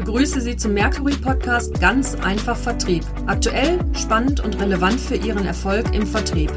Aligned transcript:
begrüße 0.00 0.40
Sie 0.40 0.56
zum 0.56 0.72
Mercury 0.72 1.12
Podcast 1.12 1.78
Ganz 1.78 2.14
einfach 2.14 2.56
Vertrieb. 2.56 3.04
Aktuell, 3.26 3.78
spannend 3.92 4.40
und 4.40 4.58
relevant 4.58 4.98
für 4.98 5.16
Ihren 5.16 5.44
Erfolg 5.44 5.94
im 5.94 6.06
Vertrieb. 6.06 6.50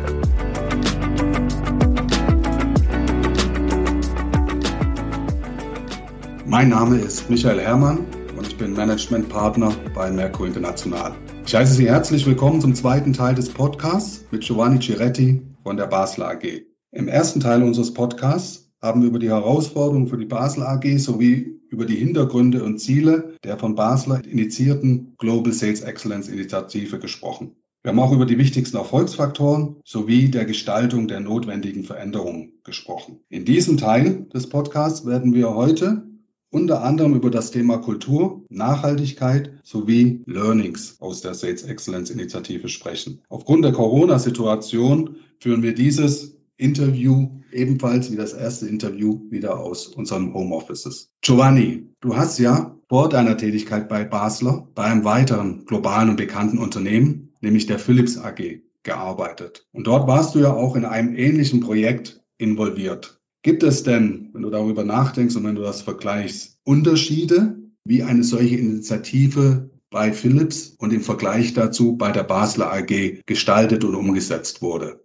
Mein 6.45 6.69
Name 6.69 6.99
ist 6.99 7.29
Michael 7.29 7.59
Herrmann 7.59 8.05
und 8.37 8.47
ich 8.47 8.57
bin 8.57 8.73
Managementpartner 8.73 9.73
bei 9.93 10.09
Mercury 10.09 10.47
International. 10.47 11.13
Ich 11.45 11.53
heiße 11.53 11.73
Sie 11.73 11.89
herzlich 11.89 12.25
willkommen 12.25 12.61
zum 12.61 12.73
zweiten 12.75 13.11
Teil 13.11 13.35
des 13.35 13.49
Podcasts 13.49 14.23
mit 14.31 14.43
Giovanni 14.43 14.79
Ciretti 14.79 15.41
von 15.63 15.75
der 15.75 15.87
Basler 15.87 16.29
AG. 16.29 16.61
Im 16.91 17.09
ersten 17.09 17.41
Teil 17.41 17.61
unseres 17.61 17.93
Podcasts 17.93 18.62
haben 18.83 19.03
über 19.03 19.17
die 19.17 19.29
Herausforderungen 19.29 20.07
für 20.07 20.17
die 20.17 20.25
Basel 20.25 20.63
AG 20.63 20.97
sowie 20.97 21.61
über 21.69 21.85
die 21.85 21.95
Hintergründe 21.95 22.63
und 22.63 22.79
Ziele 22.79 23.35
der 23.43 23.57
von 23.57 23.75
Basler 23.75 24.23
initiierten 24.25 25.15
Global 25.17 25.53
Sales 25.53 25.81
Excellence 25.81 26.27
Initiative 26.27 26.99
gesprochen. 26.99 27.55
Wir 27.81 27.91
haben 27.91 27.99
auch 27.99 28.11
über 28.11 28.25
die 28.25 28.37
wichtigsten 28.37 28.77
Erfolgsfaktoren 28.77 29.77
sowie 29.85 30.29
der 30.29 30.45
Gestaltung 30.45 31.07
der 31.07 31.21
notwendigen 31.21 31.83
Veränderungen 31.83 32.53
gesprochen. 32.63 33.21
In 33.29 33.45
diesem 33.45 33.77
Teil 33.77 34.27
des 34.33 34.47
Podcasts 34.47 35.05
werden 35.05 35.33
wir 35.33 35.55
heute 35.55 36.03
unter 36.49 36.83
anderem 36.83 37.15
über 37.15 37.31
das 37.31 37.51
Thema 37.51 37.77
Kultur, 37.77 38.43
Nachhaltigkeit 38.49 39.53
sowie 39.63 40.21
Learnings 40.27 40.97
aus 40.99 41.21
der 41.21 41.33
Sales 41.33 41.63
Excellence 41.63 42.11
Initiative 42.11 42.69
sprechen. 42.69 43.21
Aufgrund 43.27 43.65
der 43.65 43.71
Corona-Situation 43.71 45.15
führen 45.39 45.63
wir 45.63 45.73
dieses 45.73 46.37
Interview 46.57 47.29
ebenfalls 47.53 48.11
wie 48.11 48.15
das 48.15 48.33
erste 48.33 48.67
Interview 48.67 49.21
wieder 49.29 49.59
aus 49.59 49.87
unseren 49.87 50.33
Homeoffices. 50.33 51.09
Giovanni, 51.21 51.87
du 52.01 52.15
hast 52.15 52.39
ja 52.39 52.77
vor 52.89 53.09
deiner 53.09 53.37
Tätigkeit 53.37 53.89
bei 53.89 54.03
Basler 54.03 54.67
bei 54.75 54.83
einem 54.83 55.03
weiteren 55.03 55.65
globalen 55.65 56.09
und 56.09 56.17
bekannten 56.17 56.57
Unternehmen, 56.57 57.33
nämlich 57.41 57.65
der 57.65 57.79
Philips 57.79 58.17
AG, 58.17 58.61
gearbeitet. 58.83 59.65
Und 59.71 59.87
dort 59.87 60.07
warst 60.07 60.35
du 60.35 60.39
ja 60.39 60.53
auch 60.53 60.75
in 60.75 60.85
einem 60.85 61.15
ähnlichen 61.15 61.61
Projekt 61.61 62.21
involviert. 62.37 63.19
Gibt 63.41 63.63
es 63.63 63.83
denn, 63.83 64.29
wenn 64.33 64.41
du 64.41 64.49
darüber 64.49 64.83
nachdenkst 64.83 65.35
und 65.35 65.43
wenn 65.43 65.55
du 65.55 65.61
das 65.61 65.81
vergleichst, 65.81 66.59
Unterschiede, 66.63 67.57
wie 67.85 68.03
eine 68.03 68.23
solche 68.23 68.55
Initiative 68.55 69.69
bei 69.89 70.13
Philips 70.13 70.75
und 70.77 70.93
im 70.93 71.01
Vergleich 71.01 71.53
dazu 71.53 71.97
bei 71.97 72.11
der 72.11 72.23
Basler 72.23 72.71
AG 72.71 73.21
gestaltet 73.25 73.83
und 73.83 73.95
umgesetzt 73.95 74.61
wurde? 74.61 75.02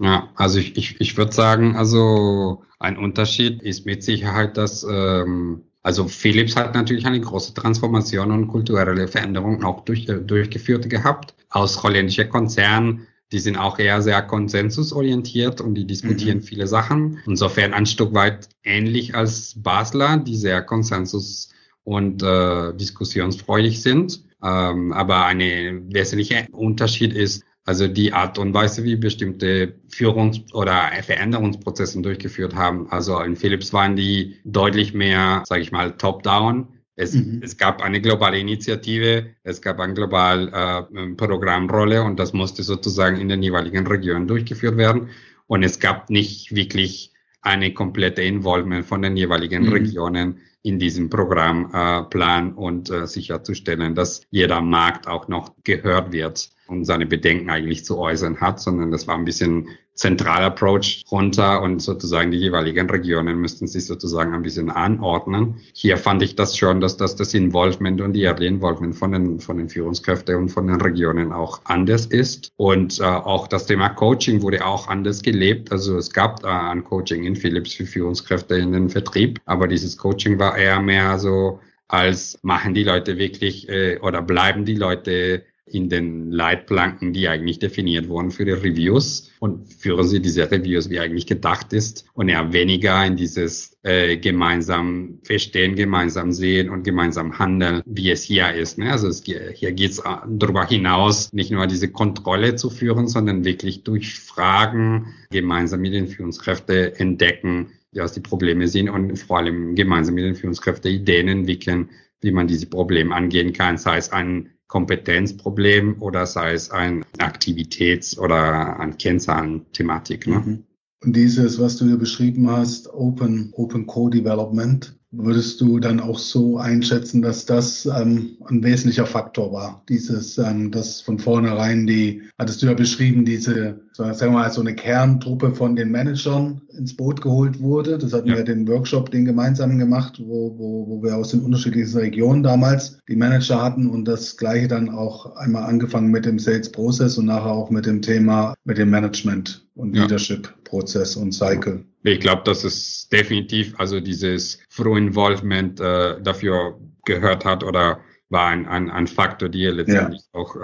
Ja, 0.00 0.30
also 0.34 0.58
ich, 0.58 0.76
ich, 0.76 1.00
ich 1.00 1.16
würde 1.16 1.32
sagen, 1.32 1.76
also 1.76 2.62
ein 2.78 2.96
Unterschied 2.96 3.62
ist 3.62 3.84
mit 3.84 4.02
Sicherheit, 4.02 4.56
dass 4.56 4.82
ähm, 4.82 5.62
also 5.82 6.08
Philips 6.08 6.56
hat 6.56 6.74
natürlich 6.74 7.06
eine 7.06 7.20
große 7.20 7.54
Transformation 7.54 8.30
und 8.30 8.48
kulturelle 8.48 9.08
Veränderung 9.08 9.62
auch 9.62 9.84
durch, 9.84 10.08
äh, 10.08 10.20
durchgeführt 10.20 10.88
gehabt. 10.88 11.34
Aus 11.50 11.82
holländischer 11.82 12.24
Konzern, 12.24 13.06
die 13.32 13.38
sind 13.38 13.56
auch 13.56 13.78
eher 13.78 14.00
sehr 14.00 14.22
konsensusorientiert 14.22 15.60
und 15.60 15.74
die 15.74 15.86
diskutieren 15.86 16.38
mhm. 16.38 16.42
viele 16.42 16.66
Sachen. 16.66 17.18
Insofern 17.26 17.74
ein 17.74 17.86
Stück 17.86 18.14
weit 18.14 18.48
ähnlich 18.64 19.14
als 19.14 19.54
Basler, 19.62 20.16
die 20.16 20.36
sehr 20.36 20.62
konsensus- 20.62 21.50
und 21.84 22.22
äh, 22.22 22.74
diskussionsfreudig 22.74 23.82
sind. 23.82 24.22
Ähm, 24.42 24.92
aber 24.92 25.26
eine 25.26 25.82
wesentliche 25.88 26.46
Unterschied 26.52 27.12
ist, 27.12 27.44
also 27.64 27.88
die 27.88 28.12
Art 28.12 28.38
und 28.38 28.54
Weise, 28.54 28.84
wie 28.84 28.96
bestimmte 28.96 29.74
Führungs- 29.88 30.52
oder 30.54 30.90
Veränderungsprozesse 31.02 32.00
durchgeführt 32.00 32.54
haben. 32.54 32.90
Also 32.90 33.20
in 33.20 33.36
Philips 33.36 33.72
waren 33.72 33.96
die 33.96 34.36
deutlich 34.44 34.94
mehr, 34.94 35.42
sage 35.46 35.62
ich 35.62 35.72
mal, 35.72 35.92
top-down. 35.96 36.68
Es, 36.96 37.14
mhm. 37.14 37.40
es 37.42 37.56
gab 37.56 37.82
eine 37.82 38.00
globale 38.00 38.38
Initiative, 38.38 39.26
es 39.42 39.62
gab 39.62 39.78
eine 39.80 39.94
globale 39.94 40.50
äh, 40.52 41.14
Programmrolle 41.14 42.02
und 42.02 42.18
das 42.18 42.32
musste 42.32 42.62
sozusagen 42.62 43.18
in 43.18 43.28
den 43.28 43.42
jeweiligen 43.42 43.86
Regionen 43.86 44.26
durchgeführt 44.26 44.76
werden. 44.76 45.10
Und 45.46 45.62
es 45.62 45.80
gab 45.80 46.10
nicht 46.10 46.54
wirklich 46.54 47.12
eine 47.42 47.72
komplette 47.72 48.22
Involvement 48.22 48.84
von 48.84 49.02
den 49.02 49.16
jeweiligen 49.16 49.64
mhm. 49.64 49.72
Regionen 49.72 50.40
in 50.62 50.78
diesem 50.78 51.10
Programmplan 51.10 52.50
äh, 52.50 52.52
und 52.52 52.90
äh, 52.90 53.06
sicherzustellen, 53.06 53.94
dass 53.94 54.22
jeder 54.30 54.60
Markt 54.60 55.08
auch 55.08 55.28
noch 55.28 55.54
gehört 55.64 56.12
wird 56.12 56.50
und 56.66 56.84
seine 56.84 57.06
Bedenken 57.06 57.50
eigentlich 57.50 57.84
zu 57.84 57.98
äußern 57.98 58.40
hat, 58.40 58.60
sondern 58.60 58.90
das 58.90 59.06
war 59.06 59.16
ein 59.16 59.24
bisschen 59.24 59.68
zentraler 60.00 60.46
Approach 60.46 61.04
runter 61.10 61.60
und 61.60 61.82
sozusagen 61.82 62.30
die 62.30 62.38
jeweiligen 62.38 62.88
Regionen 62.88 63.38
müssten 63.38 63.66
sich 63.66 63.84
sozusagen 63.84 64.32
ein 64.32 64.42
bisschen 64.42 64.70
anordnen. 64.70 65.56
Hier 65.74 65.98
fand 65.98 66.22
ich 66.22 66.36
das 66.36 66.56
schon, 66.56 66.80
dass 66.80 66.96
das, 66.96 67.16
das 67.16 67.34
Involvement 67.34 68.00
und 68.00 68.14
die 68.14 68.22
Early 68.22 68.46
Involvement 68.46 68.96
von 68.96 69.12
den, 69.12 69.40
von 69.40 69.58
den 69.58 69.68
Führungskräften 69.68 70.36
und 70.36 70.48
von 70.48 70.68
den 70.68 70.80
Regionen 70.80 71.32
auch 71.32 71.60
anders 71.64 72.06
ist. 72.06 72.50
Und 72.56 72.98
äh, 72.98 73.04
auch 73.04 73.46
das 73.46 73.66
Thema 73.66 73.90
Coaching 73.90 74.40
wurde 74.40 74.64
auch 74.64 74.88
anders 74.88 75.20
gelebt. 75.20 75.70
Also 75.70 75.98
es 75.98 76.10
gab 76.10 76.42
äh, 76.44 76.46
ein 76.46 76.82
Coaching 76.82 77.24
in 77.24 77.36
Philips 77.36 77.74
für 77.74 77.84
Führungskräfte 77.84 78.54
in 78.54 78.72
den 78.72 78.88
Vertrieb, 78.88 79.38
aber 79.44 79.68
dieses 79.68 79.98
Coaching 79.98 80.38
war 80.38 80.49
eher 80.56 80.80
mehr 80.80 81.18
so 81.18 81.60
als 81.88 82.38
machen 82.42 82.74
die 82.74 82.84
Leute 82.84 83.18
wirklich 83.18 83.68
äh, 83.68 83.98
oder 83.98 84.22
bleiben 84.22 84.64
die 84.64 84.76
Leute 84.76 85.44
in 85.72 85.88
den 85.88 86.30
Leitplanken, 86.30 87.12
die 87.12 87.28
eigentlich 87.28 87.58
definiert 87.58 88.08
wurden 88.08 88.30
für 88.30 88.44
die 88.44 88.52
Reviews 88.52 89.30
und 89.38 89.72
führen 89.72 90.06
Sie 90.06 90.20
diese 90.20 90.50
Reviews, 90.50 90.90
wie 90.90 90.98
eigentlich 90.98 91.26
gedacht 91.26 91.72
ist 91.72 92.06
und 92.14 92.28
eher 92.28 92.52
weniger 92.52 93.04
in 93.04 93.16
dieses 93.16 93.76
äh, 93.82 94.16
gemeinsam 94.16 95.20
verstehen, 95.22 95.76
gemeinsam 95.76 96.32
sehen 96.32 96.70
und 96.70 96.82
gemeinsam 96.82 97.38
handeln, 97.38 97.82
wie 97.86 98.10
es 98.10 98.22
hier 98.24 98.52
ist. 98.52 98.78
Ne? 98.78 98.90
Also 98.90 99.08
es, 99.08 99.22
hier 99.22 99.72
geht 99.72 99.92
es 99.92 99.98
äh, 100.00 100.16
darüber 100.28 100.66
hinaus, 100.66 101.32
nicht 101.32 101.50
nur 101.52 101.66
diese 101.66 101.90
Kontrolle 101.90 102.56
zu 102.56 102.68
führen, 102.70 103.06
sondern 103.06 103.44
wirklich 103.44 103.84
durch 103.84 104.18
Fragen 104.18 105.14
gemeinsam 105.30 105.80
mit 105.80 105.94
den 105.94 106.08
Führungskräften 106.08 106.94
entdecken, 106.94 107.72
was 107.94 108.12
die 108.12 108.20
Probleme 108.20 108.68
sind 108.68 108.88
und 108.88 109.18
vor 109.18 109.38
allem 109.38 109.74
gemeinsam 109.74 110.14
mit 110.14 110.24
den 110.24 110.34
Führungskräften 110.34 110.90
Ideen 110.90 111.28
entwickeln, 111.28 111.90
wie 112.20 112.30
man 112.30 112.46
diese 112.46 112.66
Probleme 112.66 113.14
angehen 113.14 113.52
kann, 113.52 113.78
sei 113.78 113.96
es 113.96 114.12
ein 114.12 114.50
Kompetenzproblem 114.68 116.00
oder 116.00 116.26
sei 116.26 116.52
es 116.52 116.70
ein 116.70 117.04
Aktivitäts- 117.18 118.16
oder 118.18 118.78
ein 118.78 118.96
Kennzahlen-Thematik. 118.96 120.28
Ne? 120.28 120.38
Mhm. 120.38 120.64
Und 121.02 121.16
dieses, 121.16 121.58
was 121.58 121.76
du 121.76 121.86
hier 121.86 121.96
beschrieben 121.96 122.48
hast, 122.48 122.92
Open, 122.92 123.52
Open 123.54 123.86
Co-Development, 123.86 124.99
Würdest 125.12 125.60
du 125.60 125.80
dann 125.80 125.98
auch 125.98 126.20
so 126.20 126.58
einschätzen, 126.58 127.20
dass 127.20 127.44
das 127.44 127.84
ähm, 127.84 128.36
ein 128.46 128.62
wesentlicher 128.62 129.06
Faktor 129.06 129.52
war? 129.52 129.82
Dieses, 129.88 130.38
ähm, 130.38 130.70
dass 130.70 131.00
von 131.00 131.18
vornherein 131.18 131.88
die, 131.88 132.22
hattest 132.38 132.62
du 132.62 132.66
ja 132.66 132.74
beschrieben, 132.74 133.24
diese, 133.24 133.80
sagen 133.92 134.20
wir 134.20 134.30
mal, 134.30 134.52
so 134.52 134.60
eine 134.60 134.76
Kerntruppe 134.76 135.52
von 135.52 135.74
den 135.74 135.90
Managern 135.90 136.60
ins 136.78 136.96
Boot 136.96 137.22
geholt 137.22 137.60
wurde. 137.60 137.98
Das 137.98 138.12
hatten 138.12 138.28
ja. 138.28 138.36
wir 138.36 138.44
den 138.44 138.68
Workshop, 138.68 139.10
den 139.10 139.24
gemeinsam 139.24 139.78
gemacht, 139.80 140.20
wo, 140.24 140.56
wo, 140.56 140.86
wo 140.88 141.02
wir 141.02 141.16
aus 141.16 141.30
den 141.30 141.40
unterschiedlichsten 141.40 141.98
Regionen 141.98 142.44
damals 142.44 142.98
die 143.08 143.16
Manager 143.16 143.60
hatten 143.60 143.90
und 143.90 144.06
das 144.06 144.36
gleiche 144.36 144.68
dann 144.68 144.90
auch 144.90 145.34
einmal 145.34 145.64
angefangen 145.64 146.12
mit 146.12 146.24
dem 146.24 146.38
Sales 146.38 146.70
Process 146.70 147.18
und 147.18 147.26
nachher 147.26 147.52
auch 147.52 147.70
mit 147.70 147.84
dem 147.84 148.00
Thema, 148.00 148.54
mit 148.70 148.78
dem 148.78 148.90
Management 148.90 149.66
und 149.74 149.96
ja. 149.96 150.02
Leadership 150.02 150.54
Prozess 150.62 151.16
und 151.16 151.32
Cycle. 151.32 151.84
Ich 152.04 152.20
glaube, 152.20 152.42
das 152.44 152.62
ist 152.62 153.12
definitiv, 153.12 153.74
also 153.78 153.98
dieses 153.98 154.60
Free 154.68 154.96
Involvement 154.96 155.80
äh, 155.80 156.22
dafür 156.22 156.78
gehört 157.04 157.44
hat 157.44 157.64
oder 157.64 158.00
war 158.30 158.48
ein, 158.48 158.66
ein, 158.66 158.90
ein 158.90 159.06
Faktor, 159.06 159.48
der 159.48 159.72
letztendlich 159.72 160.22
ja. 160.32 160.40
auch 160.40 160.56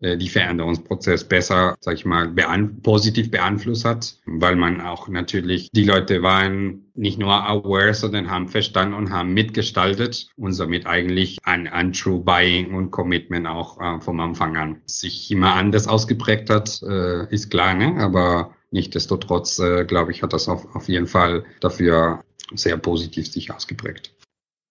äh, 0.00 0.16
die 0.16 0.28
Veränderungsprozess 0.28 1.24
besser, 1.24 1.76
sag 1.80 1.94
ich 1.94 2.04
mal, 2.04 2.28
bean 2.28 2.80
positiv 2.82 3.30
beeinflusst 3.30 3.84
hat, 3.84 4.16
weil 4.26 4.56
man 4.56 4.80
auch 4.80 5.08
natürlich, 5.08 5.70
die 5.72 5.84
Leute 5.84 6.22
waren 6.22 6.90
nicht 6.94 7.18
nur 7.18 7.32
aware, 7.32 7.94
sondern 7.94 8.30
haben 8.30 8.48
verstanden 8.48 8.94
und 8.94 9.10
haben 9.10 9.32
mitgestaltet 9.32 10.28
und 10.36 10.52
somit 10.52 10.86
eigentlich 10.86 11.38
ein, 11.44 11.68
ein 11.68 11.92
True 11.92 12.20
Buying 12.20 12.74
und 12.74 12.90
Commitment 12.90 13.46
auch 13.46 13.80
äh, 13.80 14.00
vom 14.00 14.20
Anfang 14.20 14.56
an 14.56 14.80
sich 14.86 15.30
immer 15.30 15.54
anders 15.54 15.86
ausgeprägt 15.86 16.50
hat, 16.50 16.82
äh, 16.82 17.32
ist 17.32 17.50
klar, 17.50 17.74
ne? 17.74 17.96
aber 17.98 18.54
Nichtsdestotrotz, 18.70 19.58
äh, 19.58 19.84
glaube 19.84 20.12
ich, 20.12 20.22
hat 20.22 20.32
das 20.32 20.48
auf, 20.48 20.74
auf 20.74 20.88
jeden 20.88 21.06
Fall 21.06 21.44
dafür 21.60 22.22
sehr 22.54 22.76
positiv 22.76 23.30
sich 23.30 23.52
ausgeprägt. 23.52 24.14